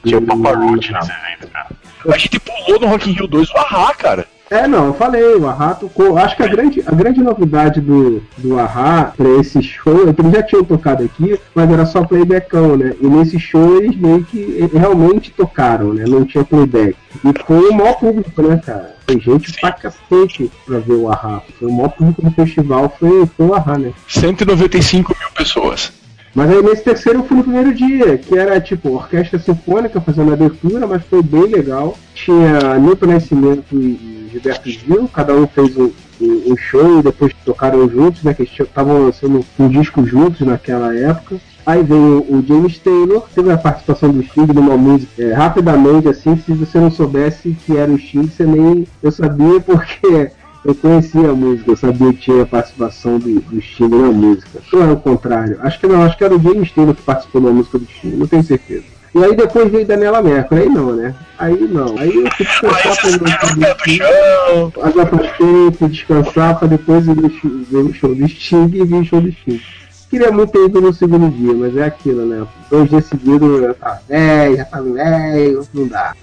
[0.05, 1.69] Tinha o Papa Roach nesse evento, cara.
[2.09, 4.27] A gente pulou no Rock in Rio 2 o Ahá, cara.
[4.49, 6.17] É, não, eu falei, o Ahá tocou.
[6.17, 10.21] Acho que a grande, a grande novidade do, do Ahá pra esse show é que
[10.21, 12.95] eles já tinham tocado aqui, mas era só playbackão, né?
[13.01, 16.05] E nesse show eles meio que realmente tocaram, né?
[16.07, 16.97] Não tinha playback.
[17.25, 18.95] E foi o maior público, né, cara?
[19.05, 21.43] Tem gente pra cacete pra ver o Ahá.
[21.59, 23.93] Foi o maior público do festival, foi, foi o Ahá, né?
[24.07, 25.93] 195 mil pessoas.
[26.37, 30.35] Mas aí nesse terceiro eu fui no primeiro dia, que era tipo orquestra sinfônica fazendo
[30.35, 31.97] abertura, mas foi bem legal.
[32.15, 37.33] Tinha Newton Nascimento e Gilberto Gil, cada um fez um, um- um show e depois
[37.43, 38.35] tocaram juntos, né?
[38.35, 41.37] Que estavam lançando um disco juntos naquela época.
[41.65, 46.37] Aí veio o James Taylor, teve a participação do Sting numa música é, rapidamente, assim,
[46.37, 48.87] se você não soubesse que era o Sting, você nem.
[49.03, 50.31] Eu sabia porque
[50.67, 54.61] eu conhecia a música, eu sabia que tinha a participação do, do Sting na música.
[54.73, 55.59] Ou é o contrário?
[55.63, 58.17] Acho que não, acho que era o James Taylor que participou da música do Sting,
[58.17, 58.85] não tenho certeza.
[59.15, 61.15] E aí depois veio Daniela Mercury, aí não, né?
[61.39, 64.73] Aí não, aí eu fui descansar pra saíram ver o pé do chão.
[64.83, 69.21] água pra frente, descansar pra depois ver o show do Sting e ver o show
[69.21, 69.63] do Sting.
[70.11, 72.47] Queria muito ter ido no segundo dia, mas é aquilo, né?
[72.71, 76.15] Dois dias seguidos eu tava velho, já tava velho, não dá.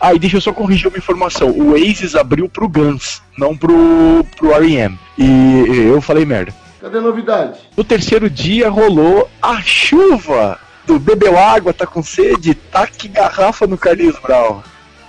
[0.00, 1.50] Ah, e deixa eu só corrigir uma informação.
[1.50, 4.98] O Oasis abriu pro Guns, não pro, pro R.E.M.
[5.18, 6.54] E eu falei merda.
[6.80, 7.58] Cadê a novidade?
[7.76, 10.58] No terceiro dia rolou a chuva
[11.00, 14.60] bebeu água, tá com sede, taque garrafa no Carlinhos Brown.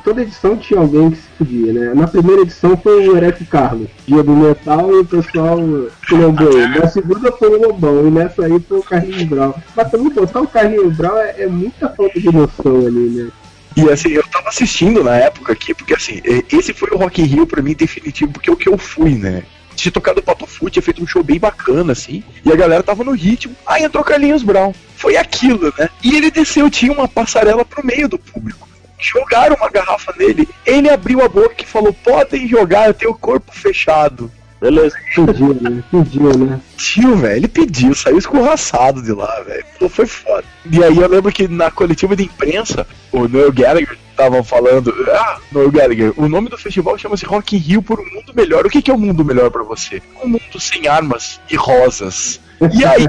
[0.04, 1.94] Toda edição tinha alguém que se podia, né?
[1.94, 5.58] Na primeira edição foi o Eric Carlos, dia do metal, e o pessoal
[6.08, 6.56] se lembrou.
[6.70, 9.54] Na segunda foi o Lobão, e nessa aí foi o Carlinhos Brown.
[9.76, 13.30] Mas também botar o Carlinhos Brown é, é muita falta de noção ali, né?
[13.78, 17.22] E assim, eu tava assistindo na época aqui, porque assim, e- esse foi o Rock
[17.22, 19.44] in Rio pra mim definitivo, porque é o que eu fui, né?
[19.76, 22.82] Tinha tocado o Pato Fu, tinha feito um show bem bacana, assim, e a galera
[22.82, 23.56] tava no ritmo.
[23.68, 24.74] Aí entrou Carlinhos Brown.
[24.96, 25.88] Foi aquilo, né?
[26.04, 28.68] E ele desceu, tinha uma passarela pro meio do público.
[29.00, 33.18] Jogaram uma garrafa nele, ele abriu a boca e falou: podem jogar, eu tenho o
[33.18, 34.32] corpo fechado.
[34.60, 34.96] Beleza.
[35.16, 35.84] Pediu, né?
[35.92, 36.60] Pediu, né?
[36.78, 39.64] Tio, velho, ele pediu, saiu escorraçado de lá, velho.
[39.80, 40.44] Pô, Foi foda.
[40.70, 45.40] E aí eu lembro que na coletiva de imprensa, o Noel Gallagher tava falando, ah,
[45.52, 48.66] Noel Gallagher, o nome do festival chama-se Rock in Rio por um mundo melhor.
[48.66, 50.02] O que, que é um mundo melhor pra você?
[50.24, 52.40] Um mundo sem armas e rosas.
[52.74, 53.08] E aí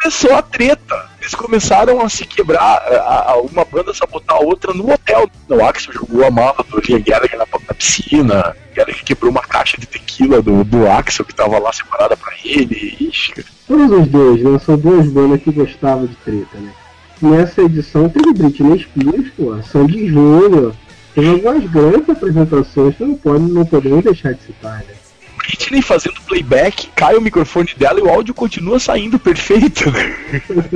[0.00, 1.08] começou a treta.
[1.20, 5.28] Eles começaram a se quebrar, a, a- uma banda sabotar a outra no hotel.
[5.48, 8.54] O Axel jogou a mala do Liam Gallagher na, na piscina.
[8.74, 12.96] Gallagher quebrou uma caixa de tequila do, do Axel que tava lá separada pra ele.
[13.00, 13.44] Ixi.
[13.66, 14.58] Todos os dois, né?
[14.58, 16.70] São duas bandas que gostavam de treta, né?
[17.22, 20.74] Nessa edição teve Britney Spears, pô, Sandy Júnior.
[21.14, 24.94] Teve algumas grandes apresentações que não, não podemos deixar de citar, né?
[25.46, 29.84] Britney fazendo playback, cai o microfone dela e o áudio continua saindo perfeito,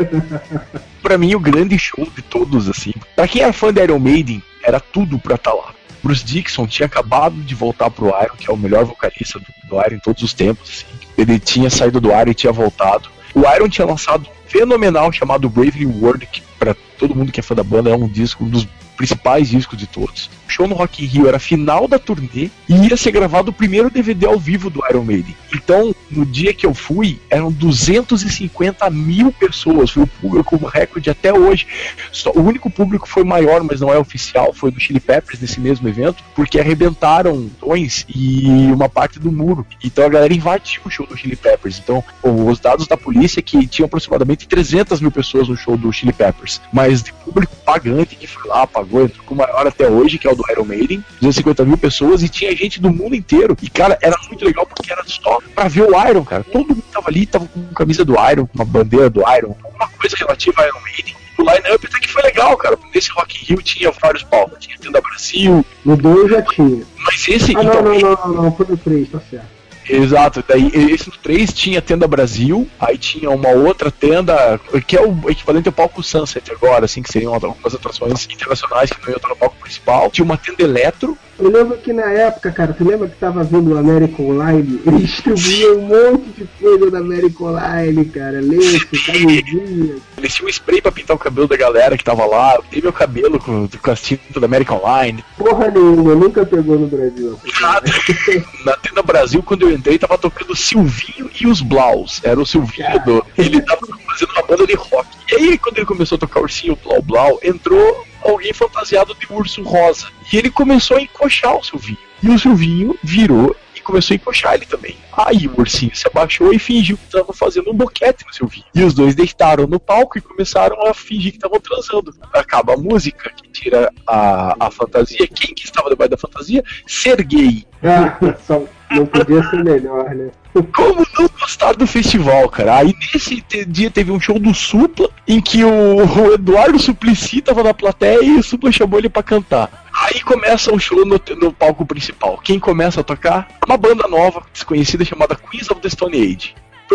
[1.03, 2.93] pra mim, o grande show de todos, assim.
[3.17, 5.75] Pra quem é fã de Iron Maiden, era tudo pra estar lá.
[6.03, 9.77] Bruce Dixon tinha acabado de voltar pro Iron, que é o melhor vocalista do, do
[9.81, 10.87] Iron em todos os tempos, assim.
[11.17, 13.09] Ele tinha saído do Iron e tinha voltado.
[13.35, 17.43] O Iron tinha lançado um fenomenal chamado Bravely World, que pra todo mundo que é
[17.43, 20.31] fã da banda é um disco, um dos principais discos de todos.
[20.49, 23.91] Show no Rock in Rio era final da turnê e ia ser gravado o primeiro
[23.91, 25.37] DVD ao vivo do Iron Maiden.
[25.55, 29.91] Então, no dia que eu fui, eram 250 mil pessoas.
[29.91, 31.67] Foi o público recorde até hoje.
[32.13, 35.61] Só- o único público foi maior, mas não é oficial, foi do Chili Peppers nesse
[35.61, 39.67] mesmo evento, porque arrebentaram tons e uma parte do muro.
[39.85, 41.79] Então a galera invadiu o show do Chili Peppers.
[41.79, 45.93] Então, os dados da polícia é que tinha aproximadamente 300 mil pessoas no show do
[45.93, 46.61] Chili Peppers.
[46.73, 50.27] Mas de público pagante que foi lá, pagou, entrou com o maior até hoje, que
[50.27, 53.57] é o do Iron Maiden, 250 mil pessoas, e tinha gente do mundo inteiro.
[53.61, 56.45] E, cara, era muito legal porque era só pra ver o Iron, cara.
[56.45, 59.89] Todo mundo tava ali, tava com camisa do Iron, com uma bandeira do Iron, alguma
[59.89, 61.17] coisa relativa a Iron Maiden.
[61.39, 62.77] O line-up até que foi legal, cara.
[62.93, 64.59] Nesse Rock in Rio tinha vários palcos.
[64.59, 66.85] Tinha Tenda Brasil, No 2 já tinha.
[67.05, 67.57] mas esse.
[67.57, 69.58] Ah, então, não, não, não, não, não, foi no 3, tá certo.
[69.89, 75.01] Exato, daí esse no 3 tinha tenda Brasil, aí tinha uma outra tenda, que é
[75.01, 79.17] o equivalente ao palco Sunset agora, assim, que seriam algumas atrações internacionais que não iam
[79.17, 80.11] estar no palco principal.
[80.11, 83.73] Tinha uma tenda Eletro, Eu lembro que na época, cara, tu lembra que tava vindo
[83.73, 84.81] o American Online?
[84.87, 88.41] Eles distribuíam um monte de coisa da American Online, cara.
[88.41, 89.97] Lenço, camisinha.
[90.17, 92.83] eles tinham um spray pra pintar o cabelo da galera que tava lá, eu pintei
[92.83, 95.25] meu cabelo com, com as tintas da American Online.
[95.37, 97.39] Porra nenhuma, nunca pegou no Brasil.
[97.61, 97.89] Nada.
[98.65, 102.21] Na tenda Brasil, quando eu entrei, tava tocando Silvinho e os Blaus.
[102.25, 103.25] Era o Silvinho do.
[103.37, 105.09] Ele tava fazendo uma banda de rock.
[105.31, 109.63] E aí, quando ele começou a tocar Ursinho Blau Blau, entrou alguém fantasiado de urso
[109.63, 110.09] rosa.
[110.33, 111.99] E ele começou a encoxar o Silvinho.
[112.23, 114.97] E o Silvinho virou e começou a encoxar ele também.
[115.13, 118.67] Aí o ursinho se abaixou e fingiu que tava fazendo um boquete no Silvinho.
[118.75, 122.15] E os dois deitaram no palco e começaram a fingir que estavam transando.
[122.33, 125.27] Acaba a música, que tira a, a fantasia.
[125.29, 126.63] Quem que estava debaixo da fantasia?
[126.87, 127.67] Ser gay.
[127.83, 130.31] Ah, só não podia ser melhor, né?
[130.75, 132.79] Como não gostar do festival, cara?
[132.79, 137.75] Aí nesse dia teve um show do Supla, em que o, Eduardo Suplicy tava na
[137.75, 139.87] plateia e o Supla chamou ele pra cantar.
[139.93, 142.39] Aí começa o show no, no palco principal.
[142.39, 143.49] Quem começa a tocar?
[143.67, 146.55] Uma banda nova, desconhecida, chamada Queens of the Stone Age.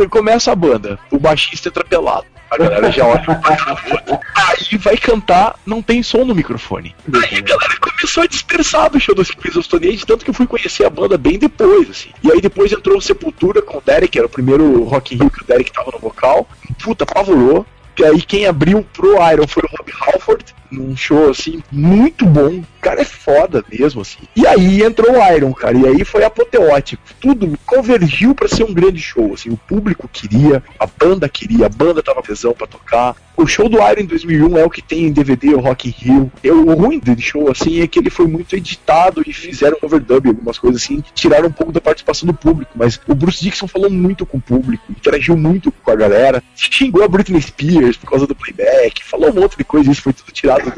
[0.10, 2.26] Começa a banda, o baixista pelado.
[2.54, 3.26] A galera já olha.
[4.36, 6.96] Aí vai cantar, não tem som no microfone.
[7.12, 10.30] Aí a galera começou a dispersar do show do Queens of Stone Age, tanto que
[10.30, 12.10] eu fui conhecer a banda bem depois, assim.
[12.24, 15.32] E aí depois entrou o Sepultura com o Derek, era o primeiro Rock in Rio
[15.32, 16.48] que o Derek tava no vocal.
[16.84, 17.66] Puta, apavorou.
[17.98, 22.60] E aí quem abriu pro Iron foi o Rob Halford, num show assim, muito bom.
[22.60, 24.20] O cara é foda mesmo, assim.
[24.36, 27.02] E aí entrou o Iron, cara, e aí foi apoteótico.
[27.22, 29.50] Tudo convergiu pra ser um grande show, assim.
[29.50, 33.16] O público queria, a banda queria, a banda tava tesão pra tocar.
[33.36, 35.92] O show do Iron em 2001 é o que tem em DVD, o Rock in
[35.92, 36.32] Rio.
[36.44, 40.28] Eu, o ruim dele show, assim, é que ele foi muito editado e fizeram overdub,
[40.28, 42.72] algumas coisas assim, tiraram um pouco da participação do público.
[42.76, 47.04] Mas o Bruce Dixon falou muito com o público, interagiu muito com a galera, xingou
[47.04, 50.32] a Britney Spears por causa do playback, falou um monte de coisa, isso foi tudo
[50.32, 50.72] tirado.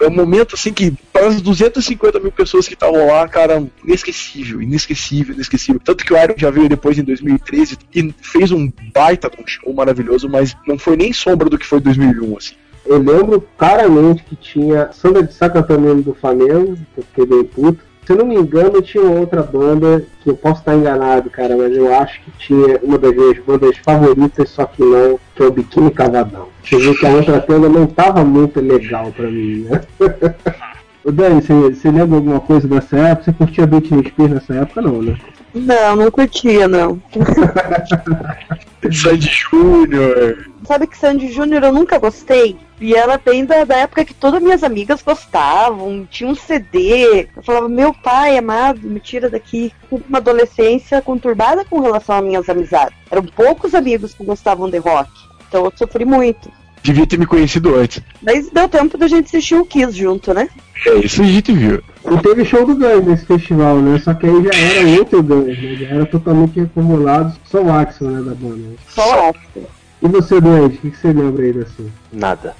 [0.00, 4.62] É um momento assim que, para as 250 mil pessoas que estavam lá, cara, inesquecível,
[4.62, 5.78] inesquecível, inesquecível.
[5.84, 9.72] Tanto que o Iron já veio depois em 2013 e fez um baita um show
[9.74, 12.54] maravilhoso, mas não foi nem sombra do que foi 2001, assim.
[12.86, 17.44] Eu lembro claramente que tinha Sandra de Sá cantando do Flamengo, que eu fiquei bem
[17.44, 17.89] puto.
[18.10, 21.72] Se eu não me engano, tinha outra banda, que eu posso estar enganado, cara, mas
[21.76, 25.52] eu acho que tinha uma das minhas bandas favoritas, só que não, que é o
[25.52, 26.48] Biquíni Cavadão.
[26.60, 29.80] Você vê que a outra banda não tava muito legal pra mim, né?
[31.02, 33.24] Ô Dani, você, lembra alguma coisa dessa época?
[33.24, 35.18] Você curtia Britney Spears nessa época, não, né?
[35.54, 37.02] Não, não curtia, não.
[38.92, 40.50] Sandy Júnior.
[40.64, 42.56] Sabe que Sandy Júnior eu nunca gostei?
[42.80, 47.28] E ela vem da, da época que todas minhas amigas gostavam, tinha um CD.
[47.36, 49.72] Eu falava, meu pai amado, me tira daqui.
[49.90, 52.96] Uma adolescência conturbada com relação às minhas amizades.
[53.10, 55.10] Eram poucos amigos que gostavam de rock.
[55.48, 56.50] Então eu sofri muito.
[56.82, 58.02] Devia ter me conhecido antes.
[58.22, 60.48] Mas deu tempo da gente assistir o Kiss junto, né?
[60.86, 61.82] É isso a gente viu.
[62.10, 63.98] E teve show do Guns nesse festival, né?
[63.98, 65.76] Só que aí já era outro Guns, né?
[65.78, 68.62] Já era totalmente reformulado, só o Axel, né, da banda.
[68.88, 69.70] Só o Axel.
[70.02, 71.90] E você, Doente, o que, que você lembra aí assim?
[72.12, 72.54] Nada.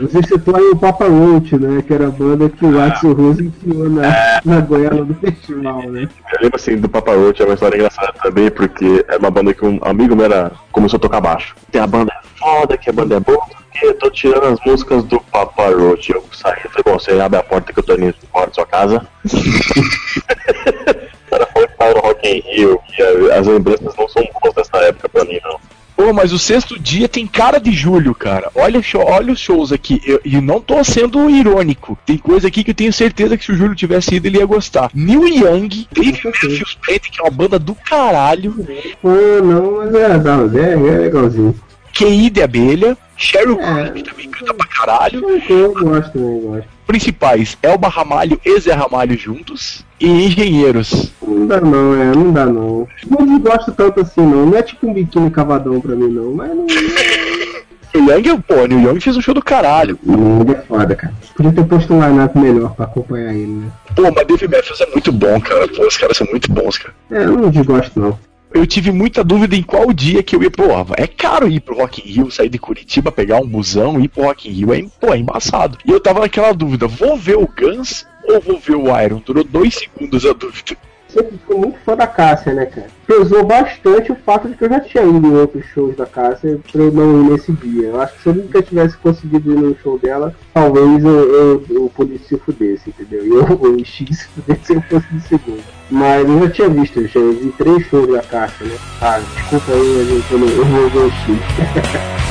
[0.00, 1.82] Você citou aí o Papa Roach, né?
[1.82, 6.08] Que era a banda que o Axel Rose enfiou na, na goela do festival, né?
[6.32, 9.52] Eu lembro assim do Papa Roach, é uma história engraçada também, porque é uma banda
[9.52, 11.54] que um amigo meu era, começou a tocar baixo.
[11.70, 12.10] Tem a banda
[12.42, 16.10] foda, que a banda é boa, porque eu tô tirando as músicas do Papa Roach.
[16.12, 18.54] Eu saí e falei, bom, você abre a porta que eu tô indo fora da
[18.54, 19.06] sua casa.
[19.24, 19.28] o
[21.30, 24.54] cara falou que tava no Rock in Rio, que a- as lembranças não são boas
[24.54, 25.58] dessa época pra mim, não.
[25.94, 28.50] Pô, mas o sexto dia tem cara de julho, cara.
[28.54, 30.00] Olha, o show- olha os shows aqui.
[30.24, 31.98] E não tô sendo irônico.
[32.06, 34.46] Tem coisa aqui que eu tenho certeza que se o Júlio tivesse ido, ele ia
[34.46, 34.90] gostar.
[34.94, 38.54] Neil Young, Dave Matthews Band, que é uma banda do caralho.
[39.02, 39.08] Pô,
[39.44, 41.54] não, mas é, não, é, é legalzinho.
[41.92, 42.96] QI de abelha.
[43.16, 45.22] Sheryl Crow, que também canta pra caralho.
[45.48, 46.68] Eu gosto, eu gosto.
[46.86, 49.84] Principais, Elba Ramalho e Zé Ramalho juntos.
[50.00, 51.12] E Engenheiros.
[51.22, 52.88] Não dá não, é, não dá não.
[53.08, 54.46] Não desgosto tanto assim não.
[54.46, 56.66] Não é tipo um biquíni cavadão pra mim não, mas não.
[57.94, 59.98] O Young, pô, Neil Young fez um show do caralho.
[60.02, 61.12] Ele é foda, cara.
[61.36, 63.70] Podia ter posto um line-up melhor pra acompanhar ele, né?
[63.94, 65.68] Pô, mas Dave Matthews é muito bom, cara.
[65.68, 66.94] Pô, os caras são muito bons, cara.
[67.10, 68.18] É, eu não desgosto não.
[68.54, 70.50] Eu tive muita dúvida em qual dia que eu ia.
[70.50, 70.64] Pô,
[70.96, 74.08] é caro ir pro Rock in Rio, sair de Curitiba, pegar um busão e ir
[74.08, 74.74] pro Rock in Rio.
[74.74, 75.78] É, pô, é embaçado.
[75.86, 79.22] E eu tava naquela dúvida: vou ver o Guns ou vou ver o Iron?
[79.24, 80.76] Durou dois segundos a dúvida.
[81.12, 82.86] Sempre fui muito fã da Cássia, né, cara?
[83.06, 86.58] Pesou bastante o fato de que eu já tinha ido em outros shows da Cássia
[86.70, 87.88] pra eu não ir nesse dia.
[87.88, 91.64] Eu acho que se eu nunca tivesse conseguido ir no show dela, talvez eu, eu,
[91.68, 93.26] eu pudesse se fudesse, entendeu?
[93.26, 95.62] E eu, o X se fudesse se eu fosse no segundo.
[95.90, 98.78] Mas eu já tinha visto, eu já vi três shows da Cássia, né?
[99.02, 101.12] Ah, desculpa aí, eu não eu vou ver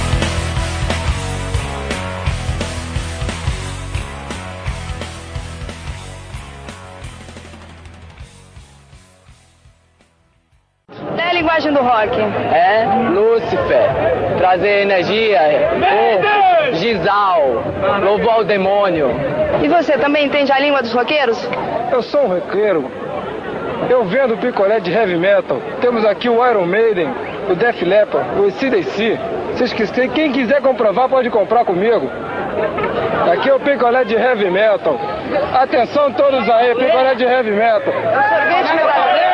[11.42, 12.20] linguagem do rock.
[12.54, 13.90] É Lúcifer,
[14.38, 15.40] trazer energia,
[16.74, 17.64] Gisal,
[18.04, 19.10] louvor ao demônio.
[19.64, 21.38] E você também entende a língua dos roqueiros?
[21.92, 22.90] Eu sou um roqueiro.
[23.90, 25.60] Eu vendo picolé de heavy metal.
[25.82, 27.10] Temos aqui o Iron Maiden,
[27.50, 29.20] o Def Leppard, o ACDC.
[29.54, 32.10] Vocês que quem quiser comprovar pode comprar comigo.
[33.34, 34.98] Aqui é o picolé de heavy metal.
[35.54, 37.94] Atenção todos aí, picolé de heavy metal.
[37.94, 39.31] É isso aí,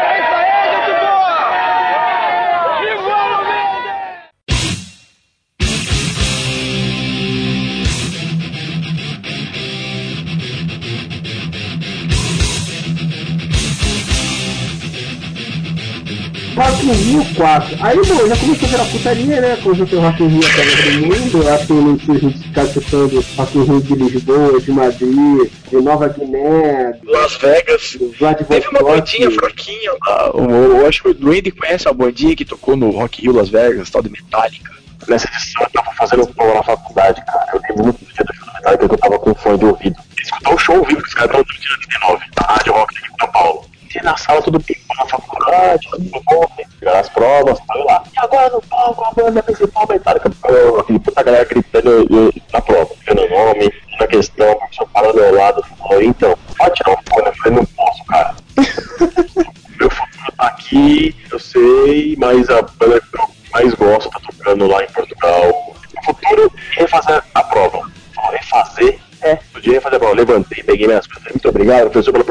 [16.57, 17.77] 4004.
[17.81, 19.59] Aí, bom, já começou a virar putaria, né?
[19.61, 23.57] Quando eu tem o Rock in Rio até do mundo, assim, não se justificando Rock
[23.59, 27.99] in Rio de Lisboa, de Madrid, de Nova Guiné, Las Vegas.
[28.47, 30.31] Teve uma bandinha fraquinha lá.
[30.33, 33.49] Eu, acho que o Duende conhece a bandinha que tocou no Rock in Rio Las
[33.49, 34.71] Vegas, tal de Metallica.
[35.07, 37.45] Nessa edição eu tava fazendo um show na faculdade, cara.
[37.53, 39.65] Eu lembro muito do dia do show do Metallica que eu tava com fone de
[39.65, 39.95] ouvido.
[40.23, 42.93] Escutar o show ouvido vivo que os caras estavam no dia 2009 na Rádio Rock
[42.95, 43.76] de São Paulo.
[43.95, 46.47] E na sala tudo bem, na faculdade, tudo bom,
[46.79, 48.03] pegar as provas, foi lá.
[48.13, 52.61] E agora no palco, a banda principal Metallica, eu, aquele puta galera gritando eu, na
[52.61, 56.91] prova, vendo nome, na questão, o professor parou do meu lado, falou, então, pode tirar
[56.91, 58.35] o fone, eu falei, não posso, cara.
[59.79, 64.67] meu futuro tá aqui, eu sei, mas a banda que eu mais gosto tá tocando
[64.67, 65.75] lá em Portugal.
[65.95, 67.89] No futuro, refazer a prova.
[68.31, 68.99] Refazer?
[69.21, 69.35] É.
[69.51, 70.15] Podia refazer a prova.
[70.15, 71.31] Levantei, peguei minhas coisas.
[71.31, 72.25] Muito obrigado, professor, pela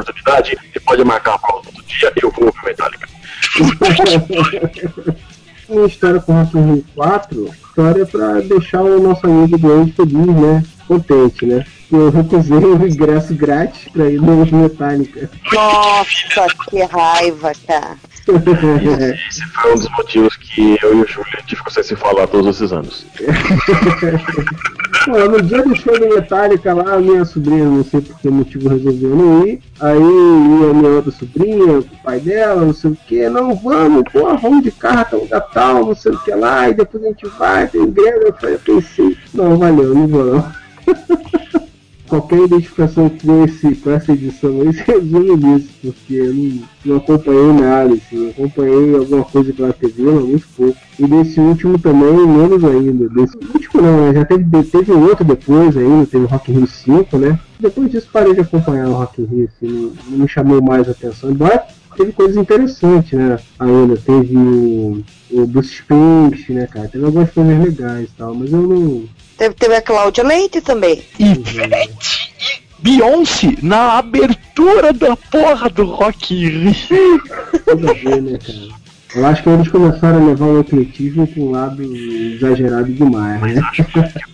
[5.69, 10.27] minha história com Rock in Rio 4, história pra deixar o nosso amigo Duane feliz,
[10.27, 10.63] né?
[10.87, 11.65] Contente, né?
[11.91, 15.31] Eu recusei o ingresso grátis pra ir no Metallica.
[15.53, 17.97] Nossa, que raiva, cara.
[19.29, 21.95] Esse foi um dos motivos que eu e o Júlio a gente ficou sem se
[21.95, 23.07] falar todos esses anos.
[25.07, 28.29] Pô, no dia do show do Metallica lá, a minha sobrinha, não sei por que
[28.29, 29.61] motivo, resolveu não ir.
[29.79, 34.37] Aí a minha outra sobrinha, o pai dela, não sei o que, não vamos, pô,
[34.37, 37.27] vamos de carro até lugar tal, não sei o que lá, e depois a gente
[37.39, 38.25] vai, tem grana.
[38.27, 40.53] Eu falei, pensei, não, valeu, não vou não.
[42.09, 47.53] Qualquer identificação com, esse, essa edição aí se resume nisso, porque eu não, não acompanhei
[47.53, 50.79] nada, assim, acompanhei alguma coisa pela TV, mas muito pouco.
[50.99, 53.09] E desse último também, menos ainda.
[53.09, 54.15] Desse último não, né?
[54.15, 57.39] Já teve, teve outro depois ainda, teve o Rock Rio 5, né?
[57.61, 60.93] Depois disso parei de acompanhar o Rock Rio, assim, não, não me chamou mais a
[60.93, 61.31] atenção.
[61.31, 63.39] Embora teve coisas interessantes, né?
[63.59, 66.89] Ainda teve o, o Bruce Springsteen, né, cara?
[66.89, 69.05] Teve algumas coisas legais e tal, mas eu não.
[69.37, 71.03] Teve, teve a Cláudia Leite também.
[71.18, 77.22] Ivete e Beyoncé na abertura da porra do Rock in Rio.
[78.22, 78.87] Né, cara?
[79.14, 83.62] Eu acho que eles começaram a levar o atletismo para um lado exagerado demais, né?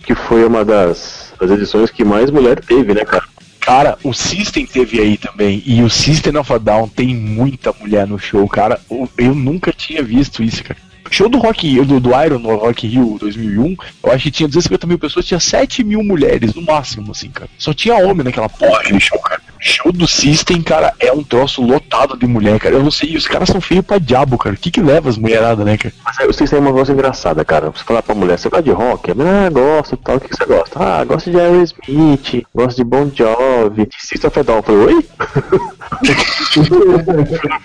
[0.05, 3.23] Que foi uma das, das edições que mais mulher teve, né, cara?
[3.61, 5.63] Cara, o System teve aí também.
[5.65, 8.77] E o System of a Down tem muita mulher no show, cara.
[8.91, 10.79] Eu- Eu nunca tinha visto isso, cara.
[11.05, 14.47] O show do Rock do, do Iron no Rock Rio 2001, eu acho que tinha
[14.47, 17.49] 250 mil pessoas, tinha 7 mil mulheres no máximo, assim, cara.
[17.57, 19.41] Só tinha homem naquela porra aquele show, cara.
[19.55, 22.75] O show do System, cara, é um troço lotado de mulher, cara.
[22.75, 24.55] Eu não sei, os caras são feios pra diabo, cara.
[24.55, 25.93] O que que leva as mulheradas, né, cara?
[26.03, 27.69] Mas aí vocês têm uma coisa engraçada, cara.
[27.69, 29.11] Você falar pra mulher, você gosta de rock?
[29.11, 30.15] Ela, Ah, gosto tal.
[30.17, 30.79] O que que você gosta?
[30.83, 34.57] Ah, gosto de Aerosmith, gosto de Bon Jovi, de System of a Down.
[34.57, 35.05] Eu falei, oi?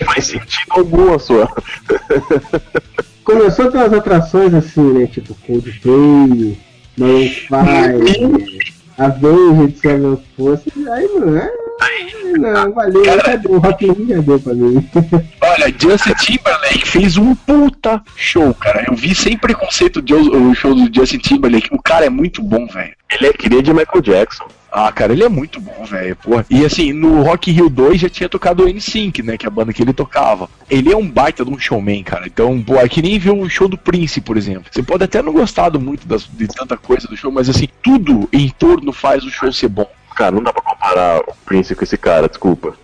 [0.00, 1.48] Não faz sentido algum a sua.
[3.28, 5.06] Começou com as atrações assim, né?
[5.06, 6.56] Tipo Coldplay,
[7.50, 8.38] Maroon 5,
[8.96, 10.62] Avenged Sevenfold.
[10.90, 11.52] Aí não é.
[12.38, 13.52] Não, valeu, já deu.
[13.52, 14.88] O Rock in Rio já deu pra mim.
[15.42, 18.86] Olha, Justin Timberlake fez um puta show, cara.
[18.88, 21.68] Eu vi sem preconceito o show do Justin Timberlake.
[21.70, 22.96] O cara é muito bom, velho.
[23.12, 24.48] Ele é queria de Michael Jackson.
[24.70, 26.16] Ah, cara, ele é muito bom, velho.
[26.50, 29.38] E assim, no Rock Rio 2 já tinha tocado o N-Sync, né?
[29.38, 30.48] Que é a banda que ele tocava.
[30.68, 32.26] Ele é um baita de um showman, cara.
[32.26, 34.64] Então, pô, é que nem ver o show do Prince, por exemplo.
[34.70, 37.66] Você pode até não gostar do- muito das- de tanta coisa do show, mas assim,
[37.82, 39.88] tudo em torno faz o show ser bom.
[40.18, 42.74] Cara, não dá pra comparar o Prince com esse cara, desculpa.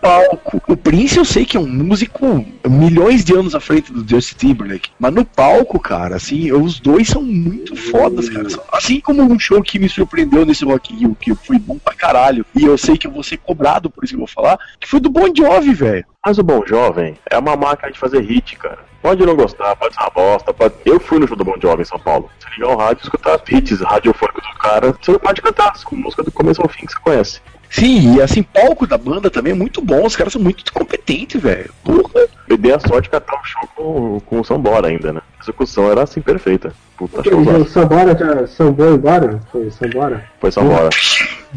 [0.00, 0.62] palco.
[0.68, 4.36] O Prince eu sei que é um músico milhões de anos à frente do Justin
[4.36, 4.90] Timberlake.
[4.98, 8.46] Mas no palco, cara, assim, os dois são muito fodas, cara.
[8.72, 12.46] Assim como um show que me surpreendeu nesse Rock Rio, que foi bom pra caralho.
[12.54, 14.88] E eu sei que eu vou ser cobrado, por isso que eu vou falar, que
[14.88, 16.04] foi do Bon Jovi, velho.
[16.28, 18.80] Mas o Bom Jovem é uma máquina de fazer hit, cara.
[19.00, 20.52] Pode não gostar, pode ser uma bosta.
[20.52, 20.74] Pode...
[20.84, 22.28] Eu fui no show do Bom Jovem em São Paulo.
[22.38, 25.72] Você ligar o rádio e escutar as hits radiofônicos do cara, você não pode cantar,
[25.82, 27.40] com música do começo ao fim que você conhece.
[27.70, 30.04] Sim, e assim, palco da banda também é muito bom.
[30.04, 31.72] Os caras são muito competentes, velho.
[31.82, 32.28] Porra.
[32.46, 35.22] Eu dei a sorte de cantar o show com, com o Sambora ainda, né?
[35.38, 36.74] A execução era assim perfeita.
[36.98, 37.70] Puta, O showzaço.
[37.70, 39.40] Sambora já sambou embora?
[39.50, 40.24] Foi Sambora?
[40.38, 40.90] Foi Sambora.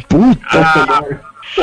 [0.07, 0.63] Puta.
[0.63, 1.21] Sambora.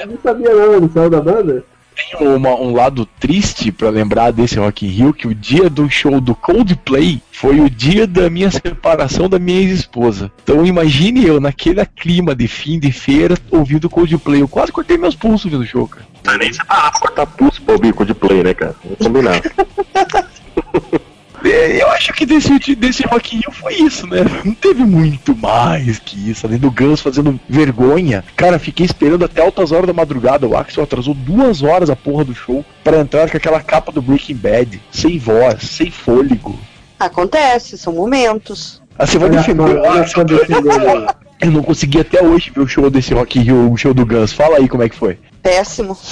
[0.00, 1.64] Eu não sabia não, ele saiu da banda?
[1.94, 5.88] Tem uma- um lado triste pra lembrar desse Rock in Rio que o dia do
[5.90, 10.30] show do Coldplay foi o dia da minha separação da minha ex-esposa.
[10.42, 14.40] Então imagine eu naquele clima de fim de feira ouvindo Coldplay.
[14.40, 16.06] Eu quase cortei meus pulsos vendo o show, cara.
[16.24, 18.74] Não é nem parar pra cortar pulso pra ouvir de play, né, cara?
[18.84, 19.40] Vamos combinar.
[21.44, 24.18] É, Eu acho que desse, desse Rock in Rio foi isso, né?
[24.44, 26.46] Não teve muito mais que isso.
[26.46, 28.24] Além do Guns fazendo vergonha.
[28.36, 30.46] Cara, fiquei esperando até altas horas da madrugada.
[30.46, 34.02] O Axel atrasou duas horas a porra do show pra entrar com aquela capa do
[34.02, 34.80] Breaking Bad.
[34.90, 36.58] Sem voz, sem fôlego.
[36.98, 38.80] Acontece, são momentos.
[38.98, 41.06] Ah, você vai defender olha só defendendo aí.
[41.42, 44.32] Eu não consegui até hoje ver o show desse Rock Rio, o show do Guns.
[44.32, 45.18] Fala aí como é que foi.
[45.42, 45.98] Péssimo.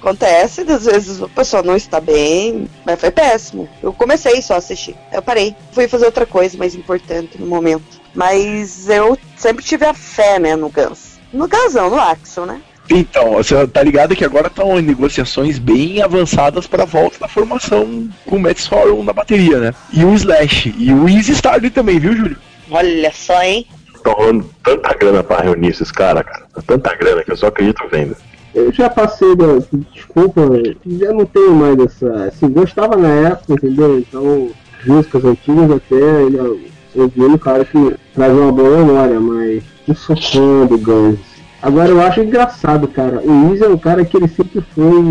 [0.00, 3.68] Acontece, às vezes a pessoa não está bem, mas foi péssimo.
[3.82, 4.94] Eu comecei só a assistir.
[5.12, 5.56] Eu parei.
[5.72, 8.00] Fui fazer outra coisa mais importante no momento.
[8.14, 11.18] Mas eu sempre tive a fé, né, no Guns.
[11.32, 12.60] No Guns não, no Axel, né?
[12.88, 17.26] Então, você tá ligado que agora estão em negociações bem avançadas para a volta da
[17.26, 19.74] formação com o Matt Sorum na bateria, né?
[19.92, 20.72] E o Slash.
[20.78, 22.36] E o Easy Starley também, viu, Júlio?
[22.74, 23.68] Olha só, hein?
[24.02, 26.44] Tá rolando tanta grana pra reunir esses caras, cara.
[26.66, 28.16] Tanta grana que eu só acredito vendo.
[28.52, 29.46] Eu já passei da.
[29.92, 30.42] Desculpa,
[30.84, 32.24] já não tenho mais essa.
[32.24, 34.00] Assim, gostava na época, entendeu?
[34.00, 34.50] Então,
[34.84, 36.56] músicas antigas até ainda
[36.96, 41.33] ouvindo, claro que traz uma boa memória, mas não sou fã do Guns.
[41.64, 43.22] Agora eu acho engraçado, cara.
[43.24, 45.02] O Easy é um cara que ele sempre foi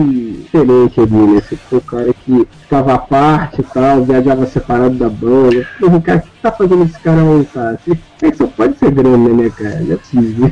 [0.44, 1.42] diferente ali, né?
[1.42, 5.68] Você foi o cara que ficava à parte e tal, viajava separado da banda.
[5.80, 7.80] Porra, cara, o que tá fazendo esse cara cara?
[7.84, 9.80] Você só pode ser grande, né, cara?
[9.80, 10.52] Não é possível.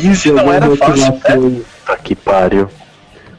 [0.00, 1.60] Isso não era fácil, né?
[1.84, 2.70] Tá que pariu.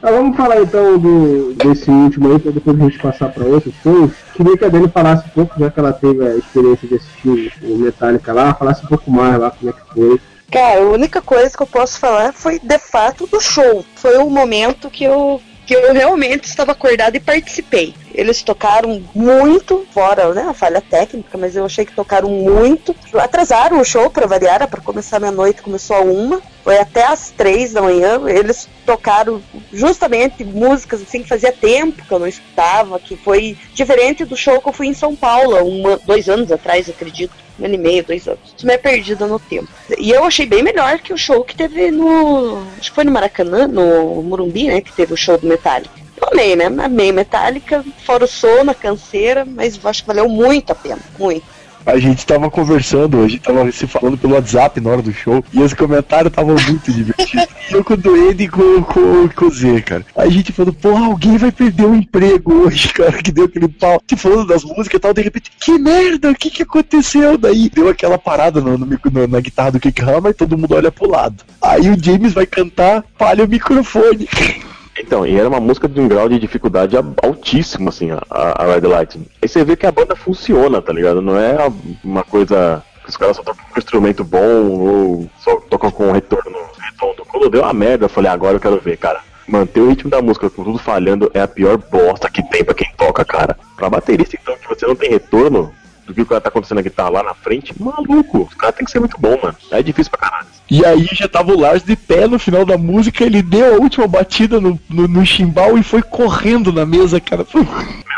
[0.00, 3.74] Ah, vamos falar então do, desse último aí, pra depois a gente passar para outros
[3.82, 4.12] shows.
[4.34, 7.52] Queria que a Dani falasse um pouco, já que ela teve a experiência de assistir
[7.64, 10.20] o Metallica lá, falasse um pouco mais lá como é que foi.
[10.54, 13.84] Cara, a única coisa que eu posso falar foi de fato do show.
[13.96, 17.92] Foi o momento que eu que eu realmente estava acordada e participei.
[18.14, 22.94] Eles tocaram muito, fora né, a falha técnica, mas eu achei que tocaram muito.
[23.14, 26.40] Atrasaram o show para variar, para começar meia-noite, começou a uma.
[26.62, 28.22] Foi até às três da manhã.
[28.28, 29.42] Eles tocaram
[29.72, 34.60] justamente músicas assim que fazia tempo que eu não escutava, que foi diferente do show
[34.60, 37.34] que eu fui em São Paulo, uma, dois anos atrás, acredito.
[37.58, 38.54] Um ano e meio, dois anos.
[38.56, 39.68] Isso me é perdida no tempo.
[39.96, 42.64] E eu achei bem melhor que o show que teve no.
[42.78, 44.80] Acho que foi no Maracanã, no Morumbi, né?
[44.80, 46.03] Que teve o show do Metallica.
[46.20, 46.66] Amei, né?
[46.66, 51.00] Amei Metallica, fora o som, na canseira, mas acho que valeu muito a pena.
[51.18, 51.54] Muito.
[51.86, 55.44] A gente tava conversando, a gente tava se falando pelo WhatsApp na hora do show,
[55.52, 57.46] e os comentários estavam muito divertidos.
[57.70, 60.06] Eu com o Duende e com, com, com o Z, cara.
[60.16, 64.00] A gente falando, porra, alguém vai perder o emprego hoje, cara, que deu aquele pau.
[64.08, 67.36] Se falando das músicas e tal, de repente, que merda, o que que aconteceu?
[67.36, 70.74] Daí deu aquela parada no, no, no, na guitarra do Kick Hammer e todo mundo
[70.74, 71.44] olha pro lado.
[71.60, 74.28] Aí o James vai cantar, falha o microfone.
[74.98, 78.86] Então, e era uma música de um grau de dificuldade altíssimo, assim, a, a Red
[78.86, 79.18] Light.
[79.42, 81.20] Aí você vê que a banda funciona, tá ligado?
[81.20, 81.56] Não é
[82.02, 86.08] uma coisa que os caras só tocam com um instrumento bom ou só tocam com
[86.08, 87.24] um retorno redondo.
[87.26, 89.20] Quando deu uma merda, eu falei, agora eu quero ver, cara.
[89.46, 92.72] Manter o ritmo da música com tudo falhando é a pior bosta que tem pra
[92.72, 93.58] quem toca, cara.
[93.76, 95.72] Pra baterista, então, que você não tem retorno,
[96.06, 98.84] do que o cara tá acontecendo na guitarra lá na frente, maluco, o cara tem
[98.84, 99.56] que ser muito bom, mano.
[99.70, 100.46] É difícil pra caralho.
[100.70, 103.78] E aí já tava o Lars de pé no final da música, ele deu a
[103.78, 107.46] última batida no, no, no chimbal e foi correndo na mesa, cara.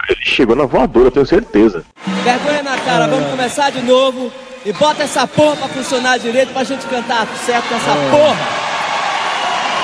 [0.08, 1.84] Ele chegou na voadora, eu tenho certeza.
[2.22, 4.32] Vergonha na cara, vamos começar de novo
[4.64, 8.36] e bota essa porra pra funcionar direito pra gente cantar certo com essa porra.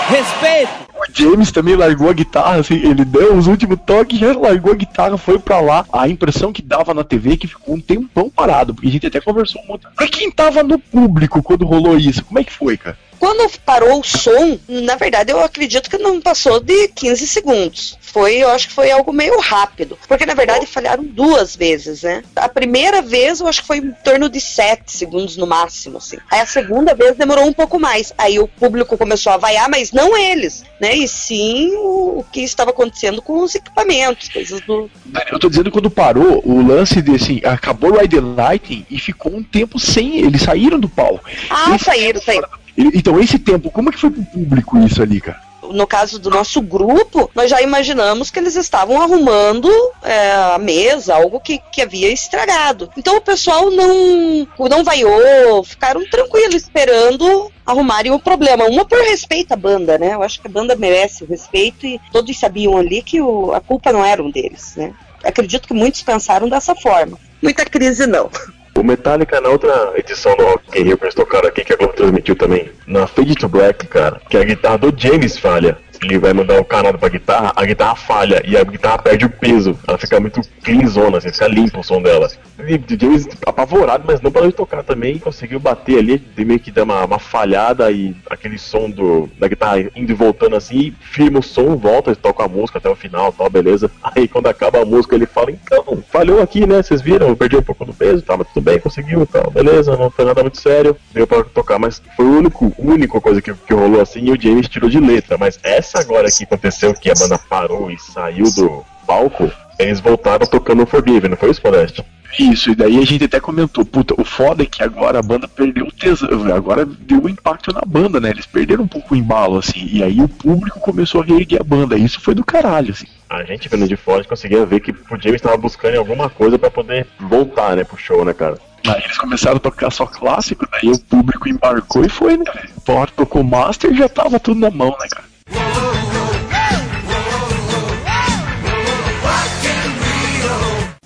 [0.09, 0.82] Respeito!
[0.95, 4.77] O James também largou a guitarra, assim, ele deu os últimos toques, já largou a
[4.77, 5.85] guitarra, foi pra lá.
[5.93, 9.07] A impressão que dava na TV é que ficou um tempão parado, porque a gente
[9.07, 9.87] até conversou um monte.
[9.97, 12.97] Pra quem tava no público quando rolou isso, como é que foi, cara?
[13.23, 17.97] Quando parou o som, na verdade eu acredito que não passou de 15 segundos.
[18.01, 19.97] Foi, eu acho que foi algo meio rápido.
[20.09, 22.25] Porque na verdade falharam duas vezes, né?
[22.35, 26.17] A primeira vez eu acho que foi em torno de 7 segundos no máximo, assim.
[26.29, 28.13] Aí a segunda vez demorou um pouco mais.
[28.19, 30.93] Aí o público começou a vaiar, mas não eles, né?
[30.93, 34.91] E sim o, o que estava acontecendo com os equipamentos, coisas do.
[35.31, 38.99] Eu tô dizendo quando parou, o lance de assim, acabou o Ride the Lightning e
[38.99, 40.17] ficou um tempo sem.
[40.17, 41.25] Eles saíram do palco.
[41.49, 42.62] Ah, saíram, saíram.
[42.77, 45.53] Então, esse tempo, como é que foi pro público isso ali, cara?
[45.73, 49.71] no caso do nosso grupo, nós já imaginamos que eles estavam arrumando
[50.03, 52.91] é, a mesa, algo que, que havia estragado.
[52.97, 58.65] Então o pessoal não, não vaiou, ficaram tranquilos esperando arrumarem o problema.
[58.65, 60.15] Uma por respeito à banda, né?
[60.15, 63.61] Eu acho que a banda merece o respeito e todos sabiam ali que o, a
[63.61, 64.93] culpa não era um deles, né?
[65.25, 67.19] Acredito que muitos pensaram dessa forma.
[67.41, 68.29] Muita crise não.
[68.77, 71.77] O Metallica, na outra edição do Rock in Rio que eles tocaram aqui, que a
[71.77, 75.79] Globo transmitiu também, na Fade to Black, cara, que a guitarra do James falha.
[76.03, 79.31] Ele vai mandar o canal pra guitarra, a guitarra falha e a guitarra perde o
[79.31, 79.79] peso.
[79.87, 82.29] Ela fica muito cleanzona, assim, fica limpo o som dela.
[82.59, 86.83] E James apavorado, mas não parou de tocar também, conseguiu bater ali, meio que dá
[86.83, 91.43] uma, uma falhada e aquele som do, da guitarra indo e voltando assim, firma o
[91.43, 93.91] som, volta, toca a música até o final, tal, beleza.
[94.03, 96.83] Aí quando acaba a música ele fala, então, falhou aqui, né?
[96.83, 97.29] Vocês viram?
[97.29, 100.25] Eu perdi um pouco do peso, tá, mas tudo bem, conseguiu, tal, beleza, não foi
[100.25, 104.01] nada muito sério, deu pra tocar, mas foi o único, único coisa que, que rolou
[104.01, 107.39] assim e o James tirou de letra, mas essa agora que aconteceu, que a banda
[107.39, 112.05] parou e saiu do palco, eles voltaram tocando Forgive, não foi isso, Modeste?
[112.39, 115.47] Isso, e daí a gente até comentou, puta, o foda é que agora a banda
[115.47, 118.31] perdeu o tesão, agora deu um impacto na banda, né?
[118.31, 121.65] Eles perderam um pouco o embalo, assim, e aí o público começou a reerguer a
[121.65, 123.07] banda, e isso foi do caralho, assim.
[123.29, 126.71] A gente vendo de fora conseguia ver que o James estava buscando alguma coisa para
[126.71, 128.57] poder voltar, né, pro show, né, cara?
[128.87, 132.71] Aí eles começaram a tocar só clássico, daí o público embarcou e foi, né, velho?
[132.89, 135.32] A hora que tocou Master já tava tudo na mão, né, cara?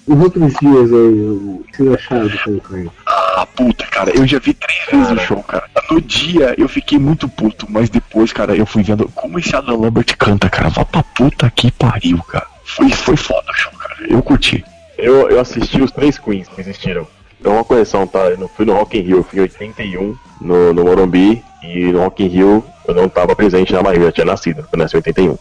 [0.07, 2.91] Os outros dias aí, o que vocês acharam do Cancães?
[3.07, 5.68] Ah, puta, cara, eu já vi três vezes o show, cara.
[5.91, 9.80] No dia eu fiquei muito puto, mas depois, cara, eu fui vendo como esse Adam
[9.80, 10.68] Lambert canta, cara.
[10.68, 12.47] Vá pra puta que pariu, cara.
[12.64, 13.97] Foi, foi foda o show, cara.
[14.09, 14.64] Eu curti.
[14.97, 17.07] Eu, eu assisti os três Queens que existiram.
[17.41, 18.30] Então uma correção, tá?
[18.30, 21.93] Eu não fui no Rock in Rio, eu fui em 81 no, no Morumbi e
[21.93, 24.97] no Rock in Rio eu não tava presente na barriga, eu tinha nascido, eu nasci
[24.97, 25.39] em 81.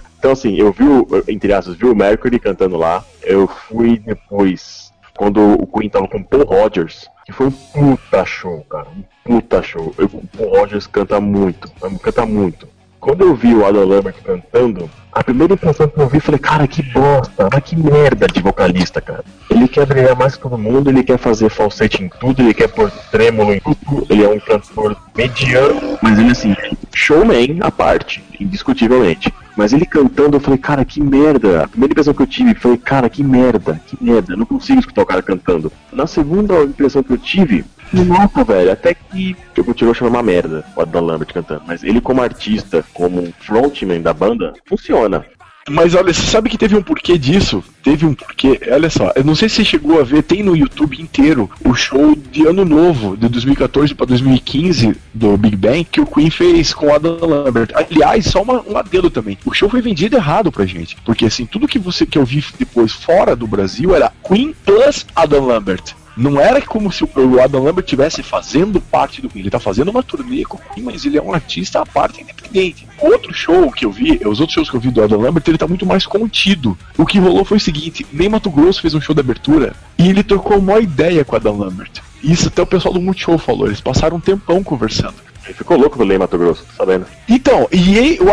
[0.20, 3.02] Então, assim, eu vi, o, entre aspas, vi o Mercury cantando lá.
[3.22, 8.60] Eu fui depois, quando o Queen tava com Paul Rogers, que foi um puta show,
[8.68, 8.86] cara.
[8.94, 9.94] Um puta show.
[9.96, 11.70] Eu, o Paul Rogers canta muito,
[12.02, 12.68] canta muito.
[13.00, 16.68] Quando eu vi o Adam Lambert cantando, a primeira impressão que eu vi, falei, cara,
[16.68, 19.24] que bosta, mas que merda de vocalista, cara.
[19.48, 22.68] Ele quer brilhar mais que todo mundo, ele quer fazer falsete em tudo, ele quer
[22.68, 26.54] pôr trêmulo em tudo, ele é um cantor mediano, mas ele assim,
[26.92, 29.32] showman à parte, indiscutivelmente.
[29.60, 31.64] Mas ele cantando, eu falei, cara, que merda.
[31.64, 34.32] A primeira impressão que eu tive, falei, cara, que merda, que merda.
[34.32, 35.70] Eu não consigo escutar o cara cantando.
[35.92, 40.64] Na segunda impressão que eu tive, nossa, velho, até que eu continuo achando uma merda
[40.74, 41.62] o Adam Lambert cantando.
[41.66, 45.26] Mas ele, como artista, como frontman da banda, funciona.
[45.70, 47.62] Mas olha, você sabe que teve um porquê disso?
[47.80, 48.60] Teve um porquê.
[48.72, 51.74] Olha só, eu não sei se você chegou a ver, tem no YouTube inteiro o
[51.74, 56.74] show de Ano Novo, de 2014 para 2015, do Big Bang, que o Queen fez
[56.74, 57.70] com Adam Lambert.
[57.74, 59.38] Aliás, só uma, um adendo também.
[59.46, 60.96] O show foi vendido errado pra gente.
[61.04, 65.06] Porque assim, tudo que você que eu vi depois fora do Brasil era Queen plus
[65.14, 65.99] Adam Lambert.
[66.20, 69.40] Não era como se o Adam Lambert estivesse fazendo parte do Queen.
[69.40, 72.20] Ele tá fazendo uma turnê com o Queen, mas ele é um artista à parte
[72.20, 72.86] independente.
[72.98, 75.56] Outro show que eu vi, os outros shows que eu vi do Adam Lambert, ele
[75.56, 76.76] tá muito mais contido.
[76.98, 80.10] O que rolou foi o seguinte: nem Mato Grosso fez um show de abertura e
[80.10, 82.02] ele trocou uma ideia com o Adam Lambert.
[82.22, 83.66] Isso até o pessoal do Multishow falou.
[83.66, 85.14] Eles passaram um tempão conversando.
[85.50, 87.06] Ele ficou louco Ney Mato Grosso, tá sabendo?
[87.28, 88.26] Então, e o,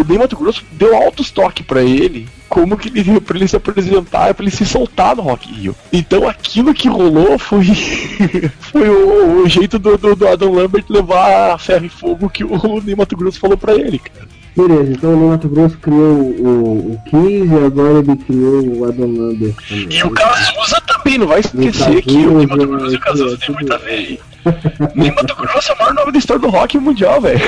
[0.00, 4.34] o Mato Grosso deu altos toques pra ele, como que ele pra ele se apresentar,
[4.34, 5.76] pra ele se soltar no Rock Rio.
[5.92, 7.66] Então aquilo que rolou foi
[8.58, 12.42] foi o, o jeito do, do, do, Adam Lambert levar a ferro e fogo que
[12.42, 14.26] o Ney Grosso falou pra ele, cara.
[14.56, 18.92] Beleza, então o Ney Mato Grosso criou o, o Kiss e agora ele criou o
[18.92, 19.56] também.
[19.90, 23.54] E o Cazuza também, não vai esquecer que o Mato Grosso e o Cazuza tem
[23.54, 24.20] muita aí.
[24.94, 27.40] Ney Mato Grosso é o maior nome da história do rock mundial, velho.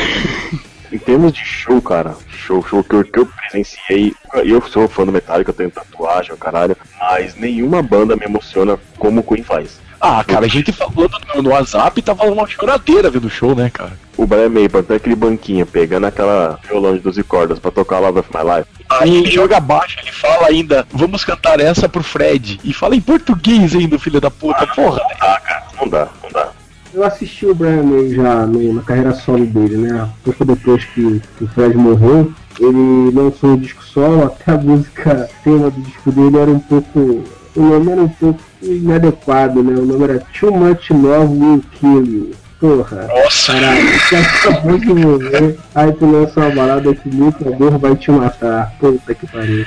[0.90, 4.12] Em termos de show, cara, show, show que eu, que eu presenciei,
[4.44, 8.78] eu sou fã do Metallica, eu tenho tatuagem, o caralho, mas nenhuma banda me emociona
[8.98, 9.80] como o Queen faz.
[10.08, 13.68] Ah, cara, a gente falando no, no WhatsApp tava uma choradeira vendo o show, né,
[13.68, 13.98] cara?
[14.16, 18.20] O Brian Maypan tem aquele banquinho pegando aquela violão de 12 cordas pra tocar Love
[18.20, 18.68] of My Life.
[18.88, 22.60] Aí ele joga baixo, ele fala ainda, vamos cantar essa pro Fred.
[22.62, 25.00] E fala em português ainda, filho da puta, ah, porra.
[25.00, 26.48] Não dá, cara, não dá, não dá.
[26.94, 30.08] Eu assisti o Brian May já na carreira solo dele, né?
[30.22, 35.28] Pouco depois que, que o Fred morreu, ele lançou o disco solo, até a música
[35.42, 37.24] tema do disco dele era um pouco.
[37.56, 39.74] O nome era um pouco inadequado, né?
[39.78, 42.30] O nome era Too Much Love Will Kill You.
[42.60, 43.52] Porra, Nossa.
[43.52, 48.10] caralho, você acabou de morrer, aí tu lança uma balada que muito amor vai te
[48.10, 48.72] matar.
[48.80, 49.66] Puta que pariu.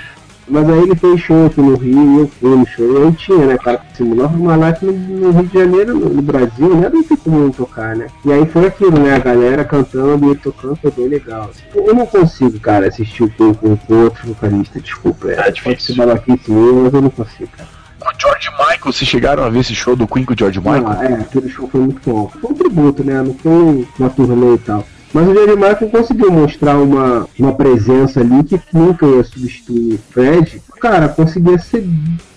[0.50, 3.58] Mas aí ele fez show aqui no Rio, eu fui no show, eu tinha, né,
[3.58, 7.18] cara, simular uma live no, no Rio de Janeiro, no, no Brasil, né, não tem
[7.18, 8.08] como tocar, né.
[8.26, 11.52] E aí foi aquilo, né, a galera cantando e ele tocando, foi bem legal.
[11.52, 11.62] Assim.
[11.76, 15.84] Eu não consigo, cara, assistir o Queen com, com outro vocalista, desculpa, é, É pode
[15.84, 17.70] ser babaquice meu, mas eu não consigo, cara.
[18.02, 20.88] O George Michael, vocês chegaram a ver esse show do Queen com o George Michael?
[20.88, 22.32] Ah, é, aquele show foi muito bom.
[22.42, 24.84] Foi um tributo, né, não foi uma turnê e tal.
[25.14, 30.00] Mas o George Michael conseguiu mostrar uma, uma presença ali que nunca ia substituir o
[30.12, 30.62] Fred.
[30.80, 31.88] Cara, conseguia ser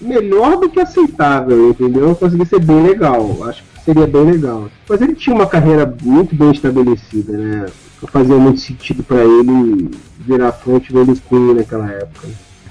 [0.00, 2.14] melhor do que aceitável, entendeu?
[2.14, 3.44] Conseguia ser bem legal.
[3.44, 4.68] Acho que seria bem legal.
[4.88, 7.66] Mas ele tinha uma carreira muito bem estabelecida, né?
[8.08, 12.28] Fazia muito sentido pra ele virar frontman do Queen naquela época.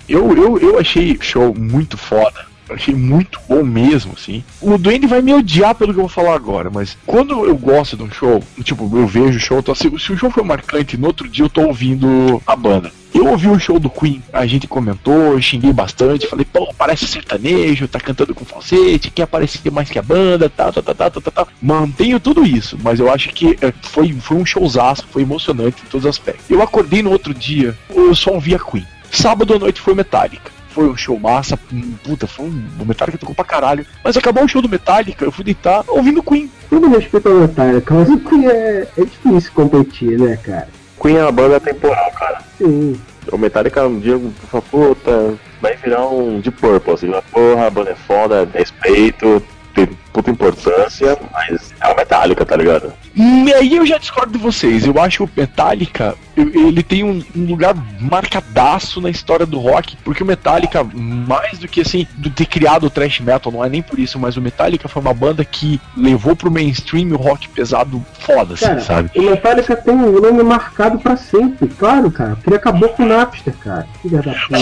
[0.10, 2.51] Eu, eu, eu achei o show muito foda.
[2.74, 4.43] Achei muito bom mesmo, assim.
[4.61, 7.97] O Duende vai me odiar pelo que eu vou falar agora, mas quando eu gosto
[7.97, 10.97] de um show, tipo, eu vejo o show, tô assim, se o show foi marcante,
[10.97, 12.91] no outro dia eu tô ouvindo a banda.
[13.13, 17.88] Eu ouvi o show do Queen, a gente comentou, xinguei bastante, falei, pô, parece sertanejo,
[17.88, 21.34] tá cantando com falsete, quer aparecer mais que a banda, tal, tal, tal, tal, tal,
[21.34, 21.47] tal.
[21.61, 25.89] Mantenho tudo isso, mas eu acho que é, foi, foi um showzaço, foi emocionante em
[25.89, 26.49] todos os aspectos.
[26.49, 28.88] Eu acordei no outro dia, eu só ouvia Queen.
[29.11, 30.61] Sábado à noite foi Metallica.
[30.74, 31.59] Foi um show massa,
[32.03, 32.63] puta, foi um.
[32.80, 33.86] O Metallica tocou pra caralho.
[34.03, 36.49] Mas acabou o show do Metallica, eu fui deitar ouvindo Queen.
[36.69, 40.69] Tudo respeito ao Metallica, mas o Queen é, é difícil competir, né, cara?
[41.01, 42.41] Queen é uma banda temporal, cara.
[42.57, 42.99] Sim.
[43.32, 44.19] O Metallica um dia
[44.49, 49.43] fala, puta, vai virar um de Purple, assim, porra, a banda é foda, respeito,
[49.74, 52.93] tem puta importância, mas é o Metallica, tá ligado?
[53.15, 54.86] E aí eu já discordo de vocês.
[54.86, 59.97] Eu acho que o Metallica ele tem um, um, lugar marcadaço na história do rock,
[59.97, 63.69] porque o Metallica, mais do que assim, do ter criado o thrash metal, não é
[63.69, 67.49] nem por isso, mas o Metallica foi uma banda que levou pro mainstream o rock
[67.49, 69.11] pesado foda, assim, Cara, sabe?
[69.15, 72.36] O Metallica tem um nome marcado pra sempre, claro, cara.
[72.36, 73.88] Porque ele acabou com o Napster, cara.
[74.01, 74.57] Filha da puta.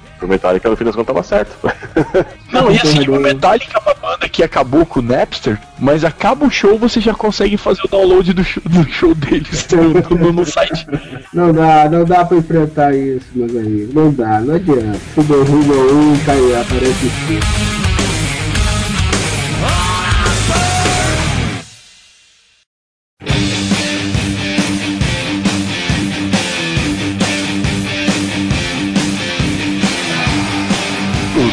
[0.18, 1.56] Pro Metallica, no fim das contas, tava certo.
[2.50, 6.46] Não, e assim, o Metallica é uma banda que acabou com o Napster, mas acaba
[6.46, 10.32] o show, você já consegue fazer o download do show, do show deles no, no,
[10.32, 10.86] no site.
[11.32, 13.94] Não dá, não dá pra enfrentar isso, meus amigos.
[13.94, 14.98] Não dá, não adianta.
[15.14, 17.95] Se derruba um, cai, aparece isso.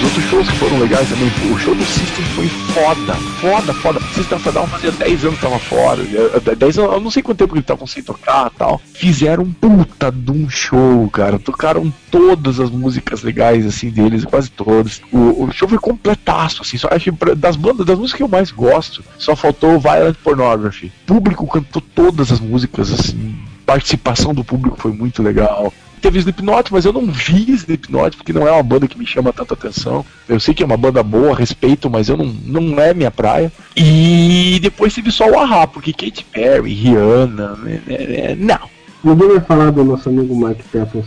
[0.04, 4.00] Os outros shows que foram legais também, o show do System foi foda, foda, foda.
[4.00, 7.24] O System of a fazia 10 anos que tava fora, 10 anos, eu não sei
[7.24, 8.82] quanto tempo que eles estavam sem tocar tal.
[8.94, 11.40] Fizeram um puta de um show, cara.
[11.40, 15.02] Tocaram todas as músicas legais, assim, deles, quase todas.
[15.10, 18.52] O, o show foi completaço, assim, só acho das bandas, das músicas que eu mais
[18.52, 20.92] gosto, só faltou Violent Pornography.
[21.04, 23.34] O público cantou todas as músicas, assim,
[23.66, 28.46] participação do público foi muito legal teve Slipknot, mas eu não vi Slipknot porque não
[28.46, 30.06] é uma banda que me chama tanta atenção.
[30.28, 33.52] Eu sei que é uma banda boa, respeito, mas eu não, não é minha praia.
[33.76, 38.74] E depois teve só o Ahá, porque Katy Perry, Rihanna, né, né, né, não.
[39.04, 41.04] Vai falar do nosso amigo Mike Patton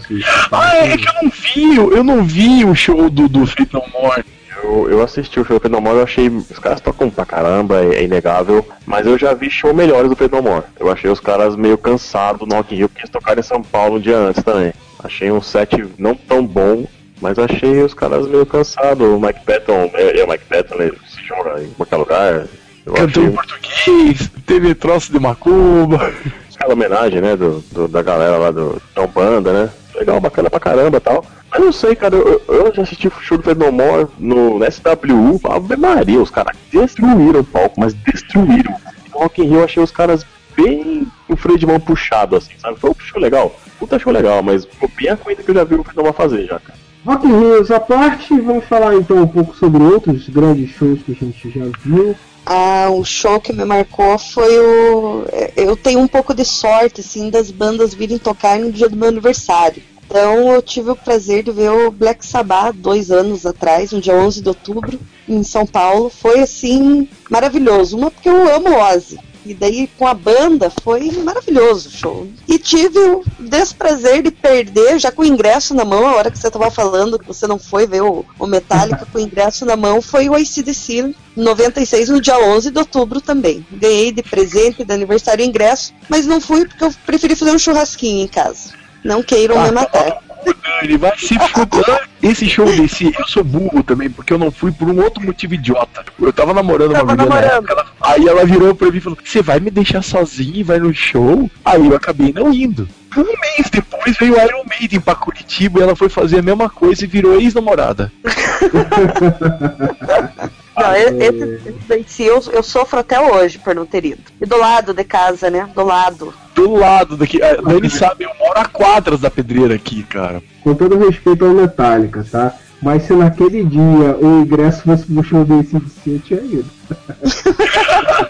[0.52, 4.24] Ah, é que eu não vi, eu não vi o show do, do No More.
[4.62, 6.28] Eu, eu assisti o show do Pedro More, eu achei.
[6.28, 8.66] Os caras tocam pra caramba, é, é, inegável.
[8.84, 10.64] Mas eu já vi show melhores do Pedro More.
[10.78, 13.62] Eu achei os caras meio cansados no Rock in Rio, porque eles tocaram em São
[13.62, 14.72] Paulo um dia antes também.
[15.02, 16.86] Achei um set não tão bom,
[17.20, 19.06] mas achei os caras meio cansados.
[19.06, 22.46] O Mike Patton, é, é o Mike Patton, ele se joga em qualquer lugar.
[22.84, 23.24] Eu Cantou achei...
[23.24, 26.12] em português, teve troço de macumba.
[26.54, 29.70] Aquela homenagem, né, do, do, da galera lá do da Banda, né?
[29.96, 31.24] Legal, bacana pra caramba tal.
[31.50, 34.58] Mas não sei, cara, eu, eu já assisti o show do Fred No More no,
[34.70, 38.74] SWU, Ave Maria, os caras destruíram o palco, mas destruíram.
[39.12, 40.26] No Rock in Rio eu achei os caras
[40.56, 42.78] bem o freio de mão puxado, assim, sabe?
[42.78, 45.64] Foi um show legal, puta show legal, mas foi bem a coisa que eu já
[45.64, 46.78] vi o Fred No More fazer já, cara.
[47.06, 51.12] Rock in Rio à parte, vamos falar então um pouco sobre outros grandes shows que
[51.12, 52.16] a gente já viu.
[52.48, 55.24] Ah, o show que me marcou foi o.
[55.56, 59.08] Eu tenho um pouco de sorte, assim, das bandas virem tocar no dia do meu
[59.08, 59.82] aniversário.
[60.06, 64.14] Então eu tive o prazer de ver o Black Sabbath dois anos atrás, no dia
[64.14, 66.08] 11 de outubro, em São Paulo.
[66.08, 67.98] Foi assim maravilhoso.
[67.98, 69.18] Uma porque eu amo Ozzy.
[69.46, 72.28] E daí com a banda foi maravilhoso o show.
[72.48, 76.38] E tive o desprazer de perder, já com o ingresso na mão, a hora que
[76.38, 79.76] você estava falando que você não foi ver o, o Metallica com o ingresso na
[79.76, 83.64] mão, foi o ACDC 96 no dia 11 de outubro também.
[83.70, 88.24] Ganhei de presente de aniversário ingresso, mas não fui porque eu preferi fazer um churrasquinho
[88.24, 88.70] em casa.
[89.04, 90.25] Não queiram ah, me matar.
[90.54, 92.08] Dani, vai se fuder.
[92.22, 95.54] Esse show desse, eu sou burro também, porque eu não fui por um outro motivo
[95.54, 96.04] idiota.
[96.20, 97.70] Eu tava namorando tava uma menina namorando.
[97.70, 100.78] Época, aí ela virou pra mim e falou: Você vai me deixar sozinho e vai
[100.78, 101.50] no show?
[101.64, 102.88] Aí eu acabei não indo.
[103.16, 107.04] Um mês depois veio Iron Maiden pra Curitiba e ela foi fazer a mesma coisa
[107.04, 108.12] e virou ex-namorada.
[110.76, 114.20] Não, esse, esse eu, eu sofro até hoje por não ter ido.
[114.38, 115.66] E do lado de casa, né?
[115.74, 116.34] Do lado.
[116.54, 117.42] Do lado daqui.
[117.42, 120.42] A Dani sabe, eu moro a quadras da pedreira aqui, cara.
[120.62, 122.54] Com todo respeito ao Metallica, tá?
[122.82, 125.76] Mas se naquele dia o ingresso fosse pro show desse,
[126.06, 126.70] eu tinha ido.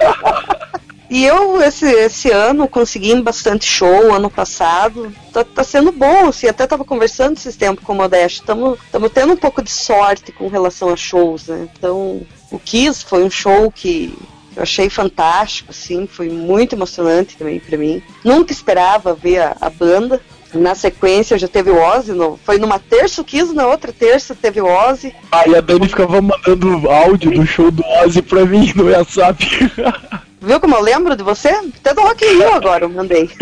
[1.09, 5.13] E eu, esse, esse ano, consegui bastante show, ano passado.
[5.33, 8.41] Tá, tá sendo bom, assim, até tava conversando esses tempos com o Modeste.
[8.41, 8.79] Estamos
[9.15, 11.69] tendo um pouco de sorte com relação a shows, né?
[11.77, 14.17] Então, o Kiss foi um show que
[14.57, 18.03] eu achei fantástico, assim, foi muito emocionante também para mim.
[18.25, 20.21] Nunca esperava ver a, a, banda.
[20.55, 24.35] Na sequência já teve o Ozzy, no, foi numa terça o Kiss, na outra terça
[24.35, 25.15] teve o Ozzy.
[25.31, 29.45] Aí a Dani ficava mandando áudio do show do Ozzy pra mim no WhatsApp.
[30.41, 31.49] Viu como eu lembro de você?
[31.49, 33.31] Até do Rock in Rio agora eu mandei.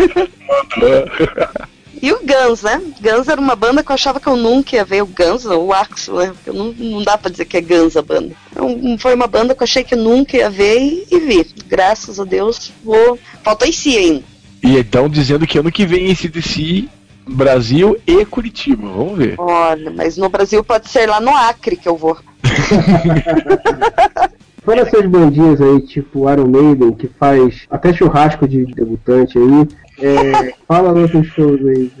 [2.01, 2.79] E o Guns, né?
[3.01, 5.01] Guns era uma banda que eu achava que eu nunca ia ver.
[5.01, 6.33] O Guns, o Axel, né?
[6.45, 8.35] Eu não, não dá pra dizer que é Guns a banda.
[8.51, 11.43] Então, foi uma banda que eu achei que eu nunca ia ver e, e vi.
[11.67, 13.17] Graças a Deus, vou.
[13.43, 14.23] Falta IC ainda.
[14.61, 16.87] E então dizendo que ano que vem esse DC
[17.27, 19.35] Brasil e Curitiba, vamos ver.
[19.39, 22.17] Olha, mas no Brasil pode ser lá no Acre que eu vou.
[24.65, 29.67] Fora essas bandinhas aí, tipo Iron Maiden, que faz até churrasco de debutante aí.
[29.99, 31.91] É, fala nossos shows aí.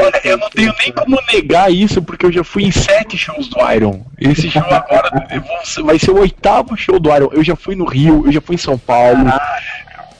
[0.00, 3.48] Olha, eu não tenho nem como negar isso, porque eu já fui em sete shows
[3.48, 4.04] do Iron.
[4.18, 5.10] Esse show agora
[5.84, 7.30] vai ser o oitavo show do Iron.
[7.32, 9.24] Eu já fui no Rio, eu já fui em São Paulo.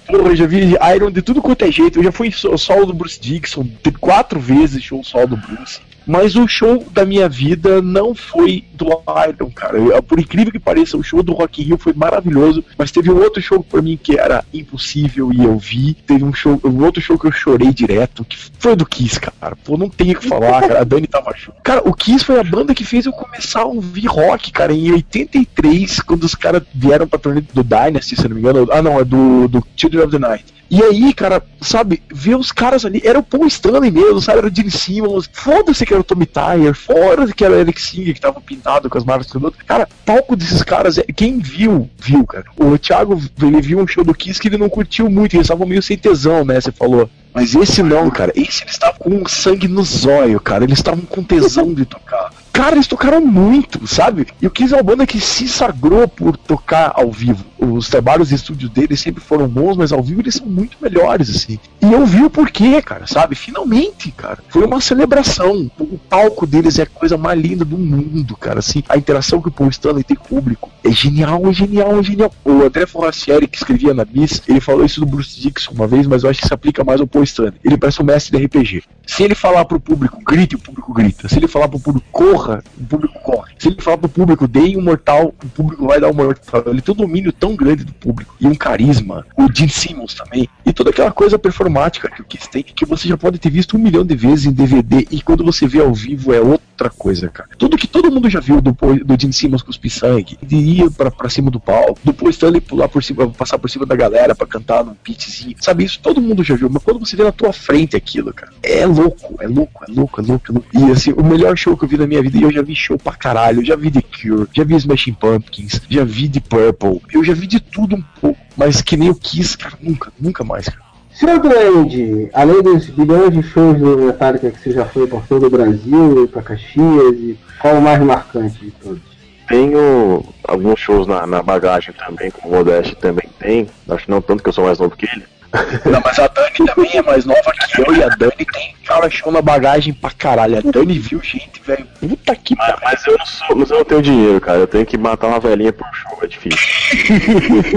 [0.09, 2.01] Porra, eu já vi Iron de tudo quanto é jeito.
[2.01, 3.69] Eu já fui solo do Bruce Dixon,
[4.01, 5.81] quatro vezes show solo do Bruce.
[6.09, 8.87] Mas o show da minha vida não foi do
[9.29, 10.01] Iron, cara.
[10.01, 13.19] Por incrível que pareça, o show do Rock in Rio foi maravilhoso, mas teve um
[13.19, 15.93] outro show pra mim que era impossível e eu vi.
[15.93, 19.55] Teve um show, um outro show que eu chorei direto, que foi do Kiss, cara.
[19.63, 20.81] Pô, não tem o que falar, cara.
[20.81, 21.63] A Dani tava chorando.
[21.63, 24.91] Cara, o Kiss foi a banda que fez eu começar a ouvir rock, cara, em
[24.93, 28.67] 83, quando os caras vieram pra turnê do Dynasty, se não me engano.
[28.73, 30.58] Ah, não, é do, do Children of the Night.
[30.71, 34.49] E aí, cara, sabe, ver os caras ali, era o Paul Stanley mesmo, sabe, era
[34.49, 38.15] o Gene Simmons, foda-se que era o Tommy Tyre, foda-se que era o Eric Singer,
[38.15, 39.65] que tava pintado com as marcas do outro.
[39.65, 42.45] Cara, palco desses caras, é, quem viu, viu, cara.
[42.57, 45.67] O Thiago, ele viu um show do Kiss que ele não curtiu muito, eles estavam
[45.67, 47.09] meio sem tesão, né, você falou.
[47.33, 48.33] Mas esse não, cara.
[48.35, 50.65] Esse eles estavam com sangue no zóio, cara.
[50.65, 52.33] Eles estavam com tesão de tocar.
[52.59, 54.27] Cara, eles tocaram muito, sabe?
[54.43, 57.45] E o Kiss é uma banda que se sagrou por tocar ao vivo.
[57.57, 61.31] Os trabalhos de estúdio deles sempre foram bons, mas ao vivo eles são muito melhores,
[61.31, 61.57] assim.
[61.81, 63.37] E eu vi o porquê, cara, sabe?
[63.37, 64.39] Finalmente, cara.
[64.49, 65.71] Foi uma celebração.
[65.79, 68.59] O palco deles é a coisa mais linda do mundo, cara.
[68.59, 71.99] Assim, a interação que o Paul Stanley tem com o público é genial, é genial,
[71.99, 72.35] é genial.
[72.45, 76.09] O André Forracieri, que escrevia na Bis, ele falou isso do Bruce Dixon uma vez,
[76.09, 77.55] mas eu acho que se aplica mais ao Paul Stanley.
[77.63, 78.83] Ele parece um mestre de RPG.
[79.07, 81.29] Se ele falar pro público, grite, o público grita.
[81.29, 83.53] Se ele falar pro público, corra, o público corre.
[83.59, 86.63] Se ele falar pro público, dê um mortal, o público vai dar um mortal.
[86.67, 88.35] Ele tem um domínio tão grande do público.
[88.41, 89.27] E um carisma.
[89.37, 90.49] O Gene Simmons também.
[90.65, 93.77] E toda aquela coisa performática que o Kiss tem, que você já pode ter visto
[93.77, 95.07] um milhão de vezes em DVD.
[95.11, 96.41] E quando você vê ao vivo é
[96.79, 97.51] outra coisa, cara.
[97.59, 101.11] Tudo que todo mundo já viu do, do Gene Simmons cuspir sangue, de ir pra,
[101.11, 104.35] pra cima do palco, do Paul Stanley pular por cima, passar por cima da galera
[104.35, 105.57] pra cantar num pitzinho.
[105.61, 106.71] Sabe, isso todo mundo já viu.
[106.71, 110.21] Mas quando você vê na tua frente aquilo, cara, é louco, é louco, é louco,
[110.21, 110.69] é louco, é louco.
[110.73, 112.77] E assim, o melhor show que eu vi na minha vida, e eu já vi
[112.77, 116.41] show pra caralho, eu já vi The Cure, já vi Smashing Pumpkins, já vi The
[116.41, 120.13] Purple, eu já vi de tudo um pouco, mas que nem o Kiss, cara, nunca,
[120.21, 120.88] nunca mais, cara.
[121.19, 125.47] Senhor Grande, além dos bilhões de shows do Metallica que você já foi por todo
[125.47, 129.03] o Brasil, para Caxias, e qual o mais marcante de todos?
[129.49, 133.69] Tenho alguns shows na, na bagagem também, como o Modeste também tem.
[133.89, 135.25] Acho que não tanto que eu sou mais novo que ele.
[135.91, 139.09] Não, mas a Dani também é mais nova que eu e a Dani tem cara
[139.09, 140.59] show na bagagem pra caralho.
[140.59, 141.87] A Dani viu gente, velho.
[141.99, 144.59] Puta que mas, mas eu não sou, mas eu não tenho dinheiro, cara.
[144.59, 146.61] Eu tenho que matar uma velhinha por show, é difícil.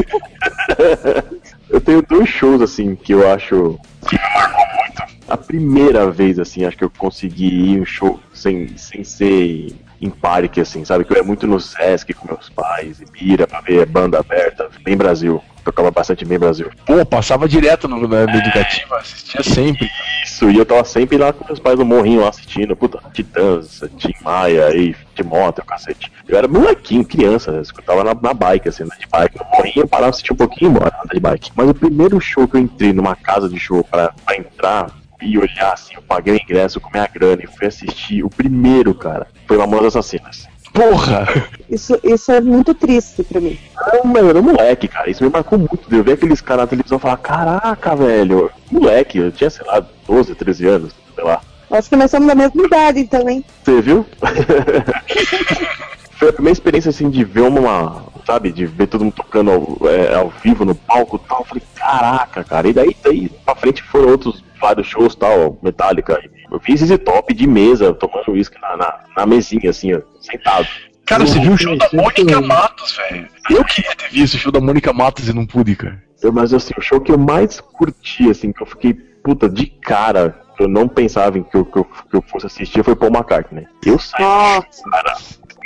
[1.71, 5.03] eu tenho dois shows assim que eu acho que me marcou muito.
[5.27, 10.09] A primeira vez, assim, acho que eu consegui ir um show sem, sem ser em
[10.09, 11.05] parque, assim, sabe?
[11.05, 14.69] Que eu ia muito no Sesc com meus pais, e Mira, pra ver banda aberta,
[14.83, 15.41] bem Brasil.
[15.63, 16.69] Tocava bastante bem Brasil.
[16.85, 18.23] Pô, passava direto no, na é...
[18.23, 19.87] educativa, assistia sempre.
[20.31, 23.81] Isso, e eu tava sempre lá com meus pais no morrinho lá assistindo, puta, Titãs,
[23.97, 26.09] Tim Maia, e Timóteo, cacete.
[26.25, 29.37] Eu era molequinho, criança, eu escutava na, na bike, assim, de bike.
[29.37, 31.51] No morrinho eu parava, assistir um pouquinho e embora, de bike.
[31.53, 34.89] Mas o primeiro show que eu entrei numa casa de show pra, pra entrar
[35.21, 38.95] e olhar assim, eu paguei o ingresso com minha grana e fui assistir o primeiro,
[38.95, 39.27] cara.
[39.45, 40.47] Foi Mamonas Assassinas.
[40.73, 41.27] Porra!
[41.69, 43.57] Isso, isso é muito triste pra mim.
[43.93, 45.09] Não, mas eu era moleque, cara.
[45.09, 45.79] Isso me marcou muito.
[45.89, 48.49] Eu ver aqueles caras na televisão e falar: Caraca, velho.
[48.71, 51.41] Moleque, eu tinha, sei lá, 12, 13 anos, sei lá.
[51.69, 53.43] Acho que nós somos da mesma idade, então, hein?
[53.63, 54.05] Você viu?
[56.11, 58.05] Foi a primeira experiência, assim, de ver uma.
[58.25, 61.39] Sabe, de ver todo mundo tocando ao, é, ao vivo no palco e tal.
[61.39, 62.67] Eu falei: Caraca, cara.
[62.67, 66.21] E daí, daí pra frente foram outros vários shows tal, Metallica.
[66.51, 70.67] Eu fiz esse top de mesa, tomando uísque na, na, na, mesinha, assim, ó, sentado.
[71.05, 73.27] Cara, você viu o show da Mônica Matos, velho?
[73.49, 76.01] Eu queria ter visto o show da Mônica Matos e não pude, cara.
[76.33, 80.41] Mas assim, o show que eu mais curti, assim, que eu fiquei, puta, de cara,
[80.55, 83.11] que eu não pensava em que eu, que eu, que eu fosse assistir, foi Paul
[83.11, 83.65] McCartney.
[83.85, 85.17] Eu saí, cara,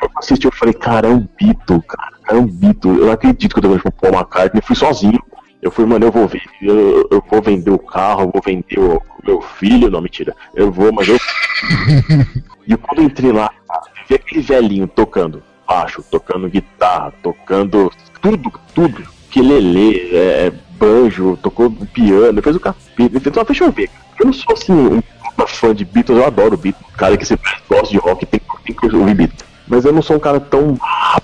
[0.02, 3.00] eu assisti, eu falei, cara, é um Beatle, cara, é um Beatle.
[3.00, 5.22] Eu não acredito que eu tô vendo Paul McCartney, fui sozinho.
[5.66, 8.78] Eu fui, mano, eu vou ver, eu, eu vou vender o carro, eu vou vender
[8.78, 10.36] o, meu filho, não, mentira.
[10.54, 11.18] Eu vou, mas eu.
[12.68, 13.50] e quando eu entrei lá,
[14.08, 17.92] vi aquele velhinho tocando baixo, tocando guitarra, tocando
[18.22, 19.08] tudo, tudo.
[19.32, 23.90] Que lelê, é, banjo, tocou piano, fez o capítulo, fez uma eu ver.
[24.20, 25.02] Eu não sou assim um
[25.48, 26.86] fã de Beatles, eu adoro Beatles.
[26.96, 29.45] Cara que sempre gosta de rock tem, tem que ouvir Beatles.
[29.68, 30.78] Mas eu não sou um cara tão.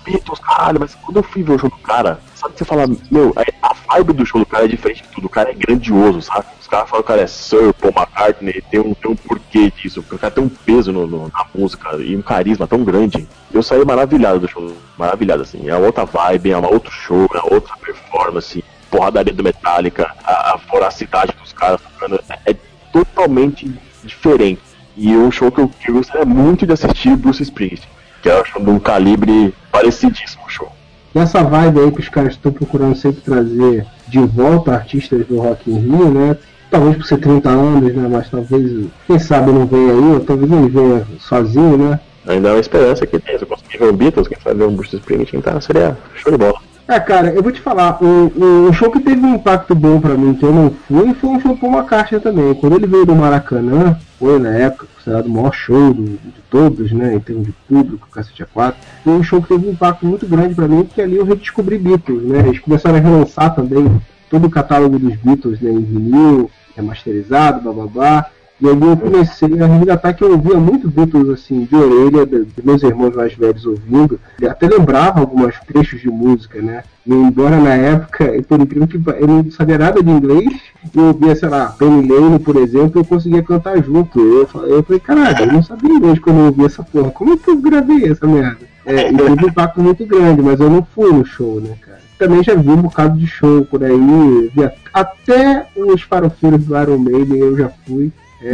[0.03, 2.87] Beatles, caralho, mas quando eu fui ver o show do cara, sabe que você fala,
[3.11, 6.21] meu, a vibe do show do cara é diferente de tudo, o cara é grandioso,
[6.21, 6.45] sabe?
[6.59, 9.71] Os caras falam que o cara é Sir Paul McCartney, tem um, tem um porquê
[9.71, 13.27] disso, o cara tem um peso no, no, na música e um carisma tão grande.
[13.53, 15.69] Eu saí maravilhado do show, maravilhado, assim.
[15.69, 20.57] É outra vibe, é um outro show, é outra performance, porradaria do Metallica, a, a
[20.57, 22.55] voracidade dos caras tocando, é, é
[22.91, 23.71] totalmente
[24.03, 24.61] diferente.
[24.97, 27.89] E um show que eu, que eu gostaria muito de assistir Bruce Springsteen,
[28.21, 30.71] que é um show de um calibre parecidíssimo show
[31.13, 35.69] nessa vibe aí que os caras estão procurando sempre trazer de volta artistas do Rock
[35.69, 36.37] in Rio, né?
[36.71, 38.07] talvez por ser 30 anos, né?
[38.09, 41.99] Mas talvez, quem sabe não venha aí, ou talvez ele venha sozinho, né?
[42.25, 43.37] Ainda há uma esperança que tem.
[43.37, 46.31] Se eu conseguir ver o Beatles, quem sabe ver um Bruce Springsteen, tá, seria show
[46.31, 46.59] de bola.
[46.91, 50.33] É, cara, eu vou te falar, o show que teve um impacto bom pra mim,
[50.33, 52.53] que eu não fui, foi um show com uma caixa também.
[52.53, 56.91] Quando ele veio do Maracanã, foi na época considerado o maior show do, de todos,
[56.91, 58.73] né, em termos de público, Cacete A4,
[59.05, 61.77] foi um show que teve um impacto muito grande pra mim, porque ali eu redescobri
[61.77, 63.89] Beatles, né, eles começaram a relançar também
[64.29, 68.25] todo o catálogo dos Beatles, né, em vinil, remasterizado, bababá,
[68.61, 72.47] e aí eu comecei a resgatar que eu ouvia muito Beatles assim, de orelha, de
[72.63, 76.83] meus irmãos mais velhos ouvindo, e até lembrava alguns trechos de música, né?
[77.05, 80.61] E embora na época, por incrível que eu não sabia nada de inglês,
[80.95, 84.19] eu ouvia, sei lá, Penny Lane, por exemplo, eu conseguia cantar junto.
[84.19, 87.09] Eu, falei, caralho, eu não sabia inglês quando eu ouvia essa porra.
[87.09, 88.59] Como é que eu gravei essa merda?
[88.85, 92.01] É, e teve um impacto muito grande, mas eu não fui no show, né, cara?
[92.19, 94.51] Também já vi um bocado de show por aí,
[94.93, 98.11] até os farofeiros do Iron Maiden eu já fui.
[98.43, 98.53] É,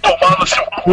[0.00, 0.92] Tomar no seu cu.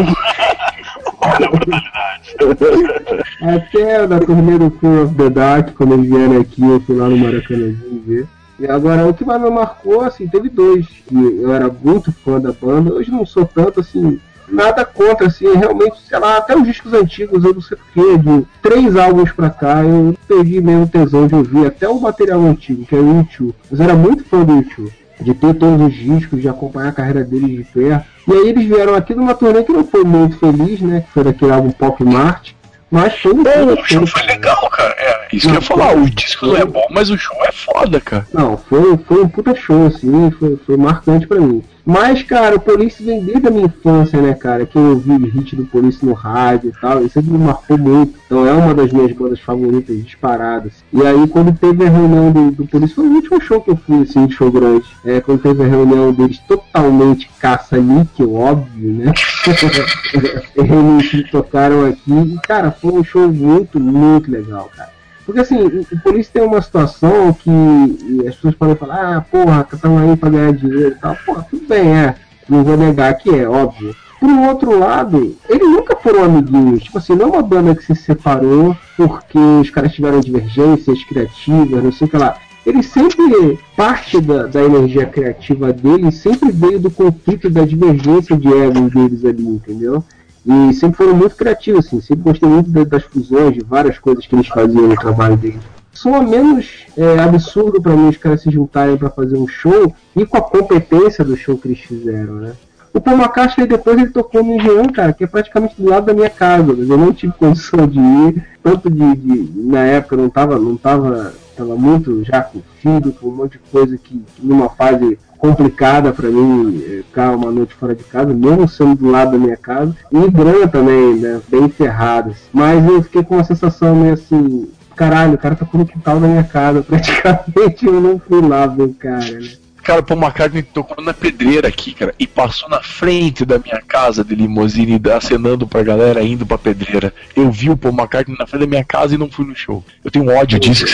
[3.41, 7.07] Até da turnê do Fear of the Dark, quando eles vieram aqui, eu fui lá
[7.07, 8.27] no Maracanãzinho ver.
[8.59, 10.85] E agora, o que mais me marcou, assim, teve dois.
[11.11, 15.95] Eu era muito fã da banda, hoje não sou tanto, assim, nada contra, assim, realmente,
[16.07, 19.81] sei lá, até os discos antigos, eu não sei porquê, de três álbuns pra cá,
[19.81, 23.55] eu perdi mesmo tesão de ouvir até o material antigo, que é o YouTube.
[23.71, 27.23] Mas era muito fã do YouTube de ter todos os discos, de acompanhar a carreira
[27.23, 28.05] deles de perto.
[28.27, 31.01] E aí eles vieram aqui numa turnê que não foi muito feliz, né?
[31.01, 32.51] Que foi daquele álbum Pop Mart.
[32.91, 34.95] Mas foi um Pô, o show foi legal, cara.
[34.97, 37.51] É, isso que eu ia falar, o disco não é bom, mas o show é
[37.51, 38.27] foda, cara.
[38.33, 41.63] Não, foi, foi um puta show, assim, foi, foi marcante pra mim.
[41.85, 44.63] Mas, cara, o Police vem desde a minha infância, né, cara?
[44.63, 48.13] Que eu ouvi hit do Police no rádio e tal, isso me marcou muito.
[48.27, 50.73] Então é uma das minhas bandas favoritas disparadas.
[50.93, 53.75] E aí, quando teve a reunião do, do Police, foi o último show que eu
[53.75, 54.85] fui, assim, de show grande.
[55.03, 59.11] É, quando teve a reunião deles totalmente caça-níquel, óbvio, né?
[60.55, 62.11] Eles tocaram aqui.
[62.11, 64.98] E, cara, foi um show muito, muito legal, cara.
[65.25, 69.97] Porque assim, o Police tem uma situação que as pessoas podem falar, ah, porra, estão
[69.97, 71.15] aí pra ganhar dinheiro e tal.
[71.25, 72.15] Porra, tudo bem, é.
[72.47, 73.95] Não vou negar que é, óbvio.
[74.19, 76.83] Por outro lado, eles nunca foram amiguinhos.
[76.83, 81.83] Tipo assim, não é uma banda que se separou porque os caras tiveram divergências criativas,
[81.83, 82.35] não sei o que lá.
[82.65, 88.47] Eles sempre, parte da, da energia criativa deles sempre veio do conflito, da divergência de
[88.47, 90.03] egos deles ali, entendeu?
[90.45, 94.35] E sempre foram muito criativos, assim, sempre gostei muito das fusões, de várias coisas que
[94.35, 95.61] eles faziam no trabalho deles.
[95.91, 100.25] Só menos é, absurdo para mim os caras se juntarem para fazer um show e
[100.25, 102.53] com a competência do show que eles fizeram, né?
[102.93, 106.13] O Paul McCartney depois ele tocou no Engenhão, cara, que é praticamente do lado da
[106.13, 110.29] minha casa, mas eu não tive condição de ir, tanto de, de na época não
[110.29, 114.69] tava, não tava, tava muito já com filho, com um monte de coisa que numa
[114.69, 119.31] fase complicada para mim eh, ficar uma noite fora de casa, mesmo sendo do lado
[119.31, 122.37] da minha casa, e grana também, né, bem ferradas.
[122.53, 126.27] Mas eu fiquei com uma sensação meio assim, caralho, o cara tá no quintal da
[126.27, 129.49] minha casa, praticamente eu não fui lá ver o cara, né.
[129.89, 133.81] Cara, o Paul McCartney tocou na pedreira aqui, cara, e passou na frente da minha
[133.81, 137.11] casa de limusine, acenando pra galera indo pra pedreira.
[137.35, 139.83] Eu vi o Paul McCartney na frente da minha casa e não fui no show.
[140.03, 140.85] Eu tenho ódio disso,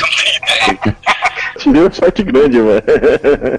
[1.57, 2.83] Tirei uma sorte grande, velho.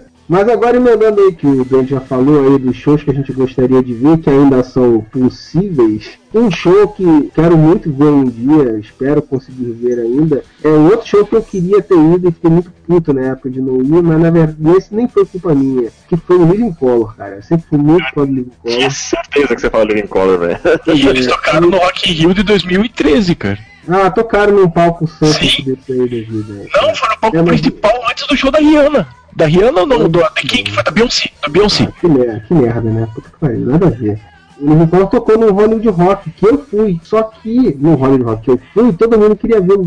[0.28, 3.32] Mas agora emendando aí que o Ben já falou aí dos shows que a gente
[3.32, 6.18] gostaria de ver, que ainda são possíveis.
[6.34, 11.06] Um show que quero muito ver um dia, espero conseguir ver ainda, é um outro
[11.06, 14.02] show que eu queria ter ido e fiquei muito puto na época de não ir,
[14.02, 17.36] mas na verdade esse nem foi culpa minha, que foi o Living Color, cara.
[17.36, 18.76] Eu sempre fui muito fã do Living Color.
[18.76, 20.58] Tinha certeza que você fala Living Color, velho.
[20.92, 23.58] E eles tocaram no Rock in Rio de 2013, cara.
[23.88, 26.66] Ah, tocaram num palco santo desse aí da vida.
[26.74, 29.06] Não, foi no palco É, mas- principal antes do show da Rihanna.
[29.34, 30.08] Da Rihanna ou não?
[30.08, 30.82] Do, de quem que foi?
[30.82, 31.30] Da Beyoncé.
[31.42, 31.88] Da Beyoncé.
[32.00, 33.08] Que merda, que merda, né?
[33.14, 34.18] Puta que pariu, nada a ver.
[34.58, 36.98] O Color tocou no Hollywood Rock, que eu fui.
[37.02, 39.86] Só que no Hollywood Rock que eu fui, todo mundo queria ver o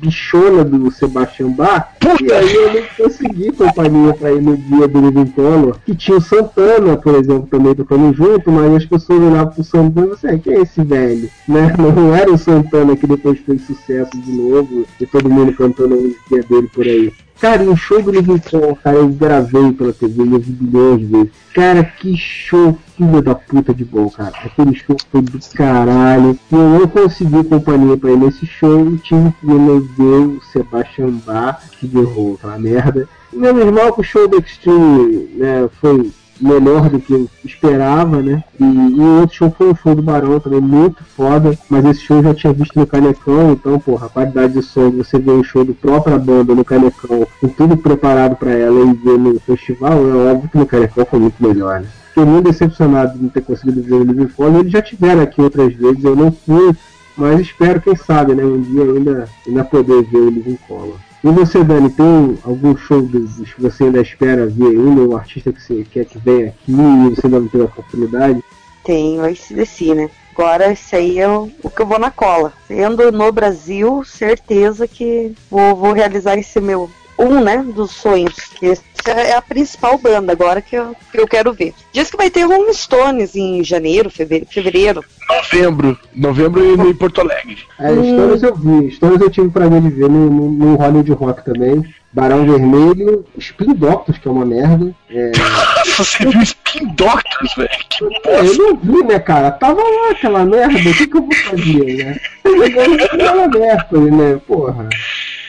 [0.00, 1.88] bichona do Sebastian Bach.
[2.22, 5.78] E aí eu não consegui companhia pra ir no dia do Living Color.
[5.84, 10.06] Que tinha o Santana, por exemplo, também tocando junto, mas as pessoas olhavam pro Santana
[10.06, 11.28] e você, "Ah, quem é esse velho?
[11.48, 11.72] Né?
[11.78, 15.98] Não era o Santana que depois fez sucesso de novo e todo mundo cantando a
[15.98, 17.12] música dele por aí.
[17.40, 21.06] Cara, o show do Living Color, cara, eu gravei pela TV, eu vi bilhões de
[21.06, 21.32] vezes.
[21.52, 24.32] Cara, que show filho da puta de bom, cara.
[24.44, 26.38] Aquele show foi do caralho.
[26.50, 30.40] E eu não consegui companhia pra ir nesse show e tive que no ver o
[30.52, 33.08] Sebastian Bach, que derrou aquela merda.
[33.32, 36.10] E meu irmão com o show do Extreme, né, foi
[36.40, 38.42] melhor do que eu esperava, né?
[38.58, 42.00] E, e o outro show foi o show do Barão também, muito foda, mas esse
[42.00, 45.32] show eu já tinha visto no Canecão, então, porra, a qualidade de som, você ver
[45.32, 49.38] o show do própria banda no Canecão, com tudo preparado para ela e ver no
[49.40, 51.86] festival, é óbvio que no Canecão foi muito melhor, né?
[52.08, 55.40] Fiquei muito decepcionado de não ter conseguido ver o Living Follow, eles já tiveram aqui
[55.40, 56.74] outras vezes, eu não fui,
[57.16, 60.96] mas espero, quem sabe, né, um dia ainda, ainda poder ver o Living Follow.
[61.24, 63.18] E você, Dani, tem algum show que
[63.58, 65.00] você ainda espera ver ainda?
[65.00, 68.44] Um artista que você quer que venha aqui e você ainda não teve a oportunidade?
[68.84, 70.10] Tem o ACDC, né?
[70.34, 72.52] Agora, isso aí é o, o, que eu vou na cola.
[72.68, 78.74] Sendo no Brasil, certeza que vou, vou realizar esse meu um, né, dos sonhos, que
[79.10, 81.74] é a principal banda agora que eu, que eu quero ver.
[81.92, 84.46] Diz que vai ter um Stones em janeiro, fevereiro.
[84.50, 85.04] fevereiro.
[85.28, 85.98] Novembro.
[86.14, 87.58] Novembro e em Porto Alegre.
[87.78, 88.90] É, Stones eu vi.
[88.92, 91.84] Stones eu tive prazer de ver no, no, no Hollywood Rock também.
[92.12, 94.94] Barão Vermelho, Spin Doctors, que é uma merda.
[95.10, 95.32] É...
[95.96, 97.70] Você viu Spin Doctors, velho?
[97.90, 99.50] Que é, Eu não vi, né, cara?
[99.50, 102.20] Tava lá aquela merda, o que, que eu vou fazer, né?
[102.44, 104.40] Eu não vi aquela merda, né?
[104.46, 104.88] Porra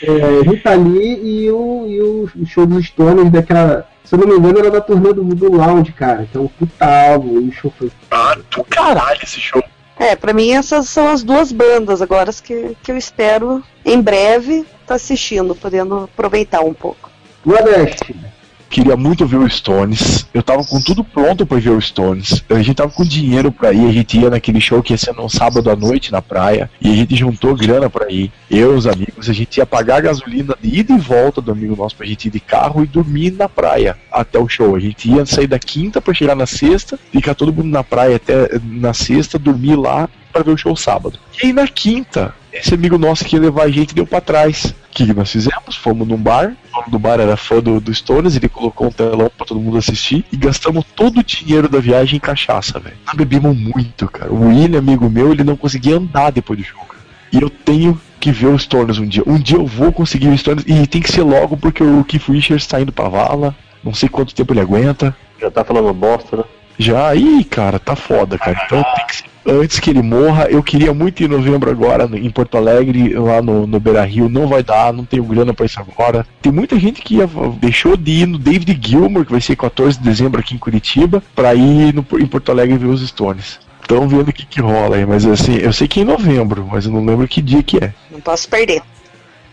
[0.02, 3.88] é, Rita Lee e o, e o show dos Stones daquela.
[4.04, 6.28] Se eu não me engano, era da turnê do, do Lounge, cara.
[6.36, 7.42] Um puta álbum.
[7.42, 7.92] E o show foi.
[8.12, 9.64] Ah, do caralho esse show.
[9.98, 14.60] É, pra mim essas são as duas bandas agora que, que eu espero em breve
[14.60, 17.10] estar tá assistindo, podendo aproveitar um pouco.
[17.46, 18.14] Nordeste
[18.76, 20.28] queria muito ver o Stones.
[20.34, 22.44] Eu tava com tudo pronto para ver o Stones.
[22.50, 25.14] A gente tava com dinheiro para ir, a gente ia naquele show que ia ser
[25.14, 26.70] num sábado à noite na praia.
[26.82, 28.30] E a gente juntou grana para ir.
[28.52, 31.54] Eu e os amigos, a gente ia pagar a gasolina de ida e volta do
[31.54, 34.76] amigo nosso pra gente ir de carro e dormir na praia até o show.
[34.76, 38.18] A gente ia sair da quinta para chegar na sexta, ficar todo mundo na praia
[38.18, 41.18] até na sexta, dormir lá para ver o show sábado.
[41.42, 44.74] E aí na quinta, esse amigo nosso que ia levar a gente deu para trás
[44.92, 45.76] que nós fizemos?
[45.76, 48.92] Fomos num bar, o dono do bar era fã do, do Stones, ele colocou um
[48.92, 52.96] telão pra todo mundo assistir e gastamos todo o dinheiro da viagem em cachaça, velho.
[53.06, 54.32] Nós bebemos muito, cara.
[54.32, 56.96] O William, amigo meu, ele não conseguia andar depois do jogo.
[57.32, 59.24] E eu tenho que ver o Stones um dia.
[59.28, 62.28] Um dia eu vou conseguir o Stones e tem que ser logo porque o Keith
[62.30, 63.56] Richards está indo pra vala.
[63.84, 65.16] Não sei quanto tempo ele aguenta.
[65.40, 66.44] Já tá falando bosta, né?
[66.78, 68.60] Já, ih, cara, tá foda, cara.
[68.66, 70.46] Então tem que ser antes que ele morra.
[70.50, 74.30] Eu queria muito ir em novembro agora em Porto Alegre, lá no, no Beira Rio.
[74.30, 76.26] Não vai dar, não tenho grana pra isso agora.
[76.42, 77.30] Tem muita gente que ia,
[77.60, 81.24] deixou de ir no David Gilmour, que vai ser 14 de dezembro aqui em Curitiba,
[81.36, 83.60] pra ir no, em Porto Alegre ver os Stones.
[83.82, 86.68] Estão vendo o que, que rola aí, mas assim, eu sei que é em novembro,
[86.72, 87.94] mas eu não lembro que dia que é.
[88.10, 88.82] Não posso perder.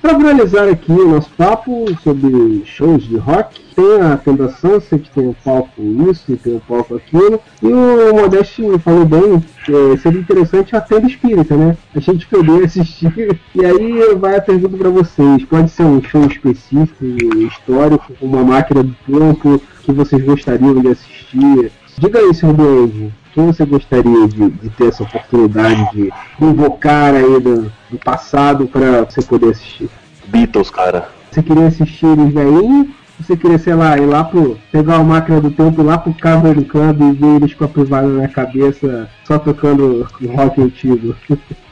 [0.02, 5.28] Para finalizar aqui o nosso papo sobre shows de rock, tem a Tenda Sunset, tem
[5.28, 5.80] um palco
[6.10, 11.06] isso, tem um palco aquilo, e o Modeste falou bem que seria interessante a Tenda
[11.06, 11.76] Espírita, né?
[11.94, 13.40] A gente poder assistir.
[13.54, 17.04] E aí vai a pergunta para vocês: pode ser um show específico,
[17.46, 21.70] histórico, uma máquina do tempo que vocês gostariam de assistir?
[22.02, 27.38] Diga aí, seu Duende, quem você gostaria de, de, ter essa oportunidade de invocar aí
[27.38, 29.88] do, do passado para você poder assistir?
[30.26, 31.08] Beatles, cara.
[31.30, 32.92] Você queria assistir eles daí?
[33.20, 34.58] Você queria, sei lá, ir lá pro.
[34.72, 38.08] pegar uma máquina do tempo lá pro Cavern Club e ver eles com a privada
[38.08, 41.14] na cabeça só tocando rock antigo?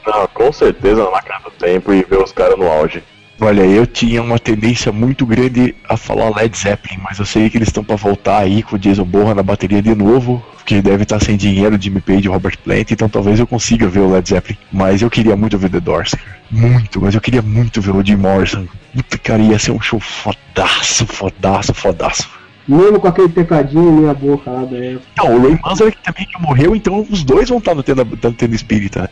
[0.07, 3.03] Não, com certeza na máquina do tempo e ver os caras no auge.
[3.43, 7.57] Olha, eu tinha uma tendência muito grande a falar Led Zeppelin, mas eu sei que
[7.57, 11.01] eles estão para voltar aí com o Jason Borra na bateria de novo, porque deve
[11.01, 14.11] estar sem dinheiro de Jimmy Page e Robert Plant, então talvez eu consiga ver o
[14.11, 14.59] Led Zeppelin.
[14.71, 16.13] Mas eu queria muito ver The Doors,
[16.51, 18.67] Muito, mas eu queria muito ver o Jim Morrison.
[18.93, 22.29] Puta, cara, ia ser um show fodaço, fodaço, fodaço.
[22.67, 25.07] Mesmo com aquele tecadinho meia boca lá da época.
[25.17, 28.17] Não, o Ray Manzarek também que morreu, então os dois vão estar no tenda, no
[28.17, 29.09] tenda espírita.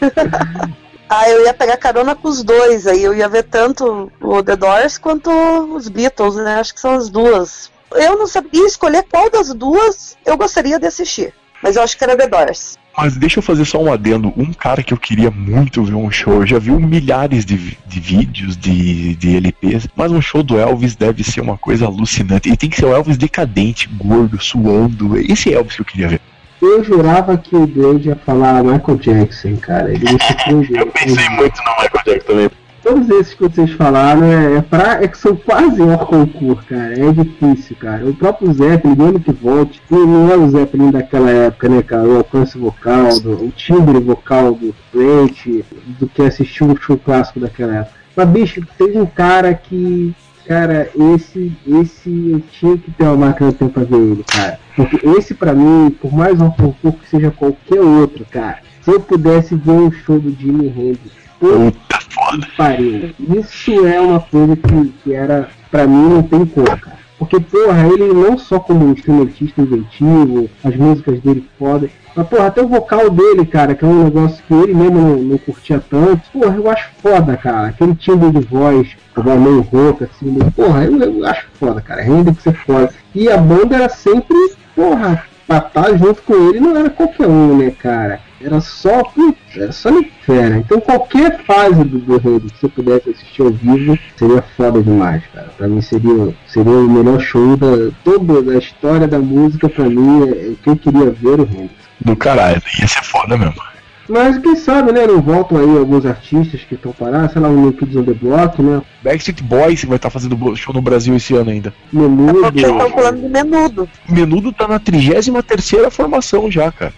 [1.12, 4.54] Ah, eu ia pegar carona com os dois, aí eu ia ver tanto o The
[4.54, 5.28] Doors quanto
[5.74, 6.60] os Beatles, né?
[6.60, 7.68] Acho que são as duas.
[7.92, 12.04] Eu não sabia escolher qual das duas eu gostaria de assistir, mas eu acho que
[12.04, 12.78] era The Doors.
[12.96, 14.32] Mas deixa eu fazer só um adendo.
[14.36, 18.00] Um cara que eu queria muito ver um show, eu já vi milhares de, de
[18.00, 22.48] vídeos, de, de LPs, mas um show do Elvis deve ser uma coisa alucinante.
[22.48, 25.18] E tem que ser o Elvis decadente, gordo, suando.
[25.18, 26.20] Esse Elvis que eu queria ver.
[26.60, 29.90] Eu jurava que o Blade ia falar Michael Jackson, cara.
[29.90, 30.76] Ele me surpreendeu.
[30.84, 32.50] Eu pensei muito no Michael Jackson também.
[32.82, 36.98] Todos esses que vocês falaram é, é, pra, é que são quase um concurso, cara.
[36.98, 38.06] É difícil, cara.
[38.06, 42.08] O próprio Zeppelin, mesmo que volte, não é o Zeppelin daquela época, né, cara?
[42.08, 45.64] O alcance vocal, do, o timbre vocal do Plant,
[45.98, 48.00] do que assistiu o show clássico daquela época.
[48.16, 50.14] Mas, bicho, teve um cara que
[50.50, 54.58] cara, esse, esse eu tinha que ter uma máquina do tempo pra ver ele, cara.
[54.74, 58.98] Porque esse pra mim, por mais um concurso que seja qualquer outro, cara, se eu
[58.98, 62.48] pudesse ver um show do Jimi Hendrix, puta foda.
[62.56, 63.14] Pariu.
[63.38, 66.98] Isso é uma coisa que, que era, pra mim, não tem cor, cara.
[67.20, 72.62] Porque, porra, ele não só como instrumentista inventivo, as músicas dele foda, mas, porra, até
[72.62, 76.22] o vocal dele, cara, que é um negócio que ele mesmo não, não curtia tanto,
[76.32, 77.68] porra, eu acho foda, cara.
[77.68, 82.00] Aquele timbre de voz, a voz meio rouca, assim, porra, eu, eu acho foda, cara.
[82.00, 82.90] Rende que ser foda.
[83.14, 84.36] E a banda era sempre,
[84.74, 85.22] porra,
[85.58, 88.20] pra junto com ele não era qualquer um, né, cara?
[88.40, 89.90] Era só, putz, era só
[90.22, 90.58] fera.
[90.58, 95.48] Então qualquer fase do, Hendrix que você pudesse assistir ao vivo seria foda demais, cara.
[95.56, 100.28] Pra mim seria, seria o melhor show da toda da história da música, pra mim,
[100.28, 101.80] é, é que eu queria ver o Hendrix.
[102.00, 103.69] Do caralho, ia ser foda mesmo.
[104.10, 105.06] Mas quem sabe, né?
[105.06, 108.12] Não voltam aí alguns artistas que estão parados, sei lá, o New Kids on the
[108.12, 108.82] Block, né?
[109.04, 111.72] Backstreet Boys vai estar fazendo show no Brasil esse ano ainda.
[111.92, 112.40] Menudo.
[112.40, 113.88] Vocês estão falando de menudo.
[114.08, 116.92] Menudo tá na 33 terceira formação já, cara.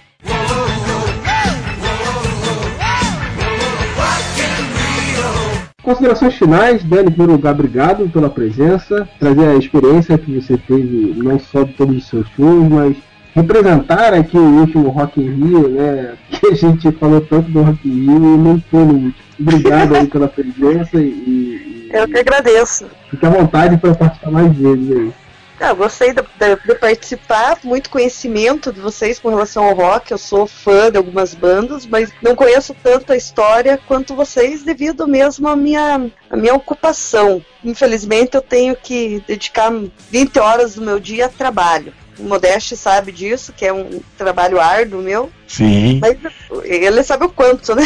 [5.83, 11.65] Considerações finais, Dani, primeiro obrigado pela presença, trazer a experiência que você teve, não só
[11.65, 12.97] de todos os seus shows, mas
[13.35, 16.15] representar aqui o último Rock in Rio, né?
[16.31, 19.15] Que a gente falou tanto do Rock in Rio e não foi no último.
[19.41, 22.87] Obrigado aí pela presença e, e Eu que agradeço.
[23.11, 25.13] fique à vontade para participar mais vezes aí.
[25.61, 30.11] Ah, gostei de, de- de participar, muito conhecimento de vocês com relação ao rock.
[30.11, 35.07] Eu sou fã de algumas bandas, mas não conheço tanto a história quanto vocês, devido
[35.07, 37.41] mesmo à minha, à minha ocupação.
[37.65, 39.73] Infelizmente, eu tenho que dedicar
[40.11, 41.93] 20 horas do meu dia a trabalho.
[42.19, 45.31] O Modeste sabe disso, que é um trabalho árduo meu.
[45.49, 45.99] Sim.
[46.01, 46.17] Mas
[46.65, 47.83] ele sabe o quanto, né?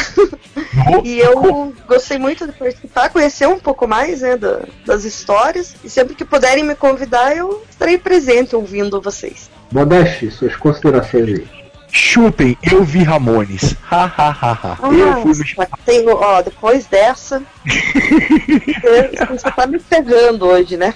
[1.04, 5.74] e eu gostei muito de participar, conhecer um pouco mais né, da- das histórias.
[5.84, 9.50] E sempre que puderem me convidar, eu estarei presente ouvindo vocês.
[9.72, 11.46] Modeste, suas considerações aí.
[11.90, 13.74] Chutem, eu vi Ramones.
[13.90, 14.78] Ha, ha, ha, ha.
[14.82, 17.42] eu fui no tenho, ó, depois dessa.
[19.30, 20.94] você- tá me pegando hoje, né?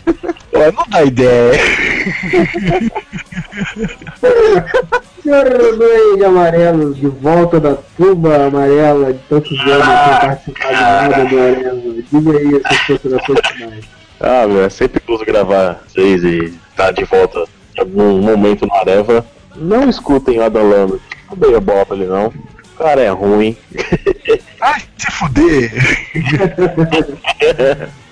[0.53, 1.53] Ó, não dá ideia.
[5.23, 5.45] Senhor
[5.77, 11.39] Duende Amarelo, de volta da tuba amarela, de tantos anos sem participar de nada do
[11.41, 12.03] Arelo.
[12.11, 13.85] Diga aí as suas considerações finais.
[14.21, 17.45] Ah, meu, é sempre gosto gravar vocês e estar de volta
[17.77, 19.25] em algum momento na Areva.
[19.57, 22.27] Não escutem o Adalano, não dei a bola pra ele não.
[22.27, 23.57] O cara é ruim.
[24.61, 25.73] Ai, se fuder.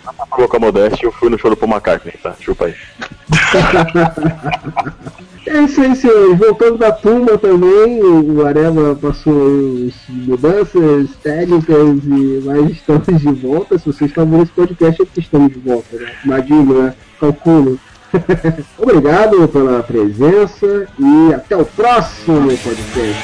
[0.04, 2.34] Pra colocar modéstia, eu fui no show do Paul McCartney, tá?
[2.40, 2.74] Chupa aí.
[5.48, 6.38] É isso aí, senhores.
[6.38, 13.78] Voltando da turma também, o Areva passou as mudanças técnicas e mas estamos de volta.
[13.78, 16.12] Se vocês estão vendo esse podcast, é porque estamos de volta, né?
[16.22, 16.94] Imagino, né?
[17.18, 17.80] Calculo.
[18.78, 23.22] Obrigado pela presença e até o próximo podcast.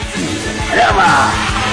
[0.71, 1.64] Areva!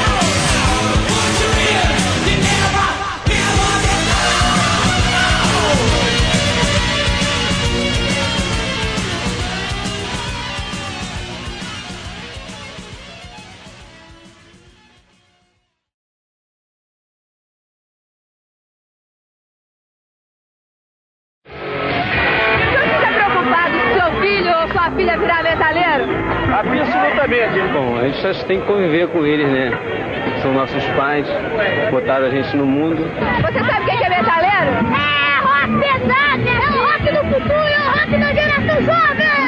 [28.21, 29.71] Gente só tem que conviver com eles, né?
[30.43, 31.25] São nossos pais,
[31.89, 33.03] botaram a gente no mundo.
[33.41, 34.71] Você sabe quem que é metaleiro?
[34.93, 39.40] É rock pesado, é o rock do futuro, é o rock da geração jovem!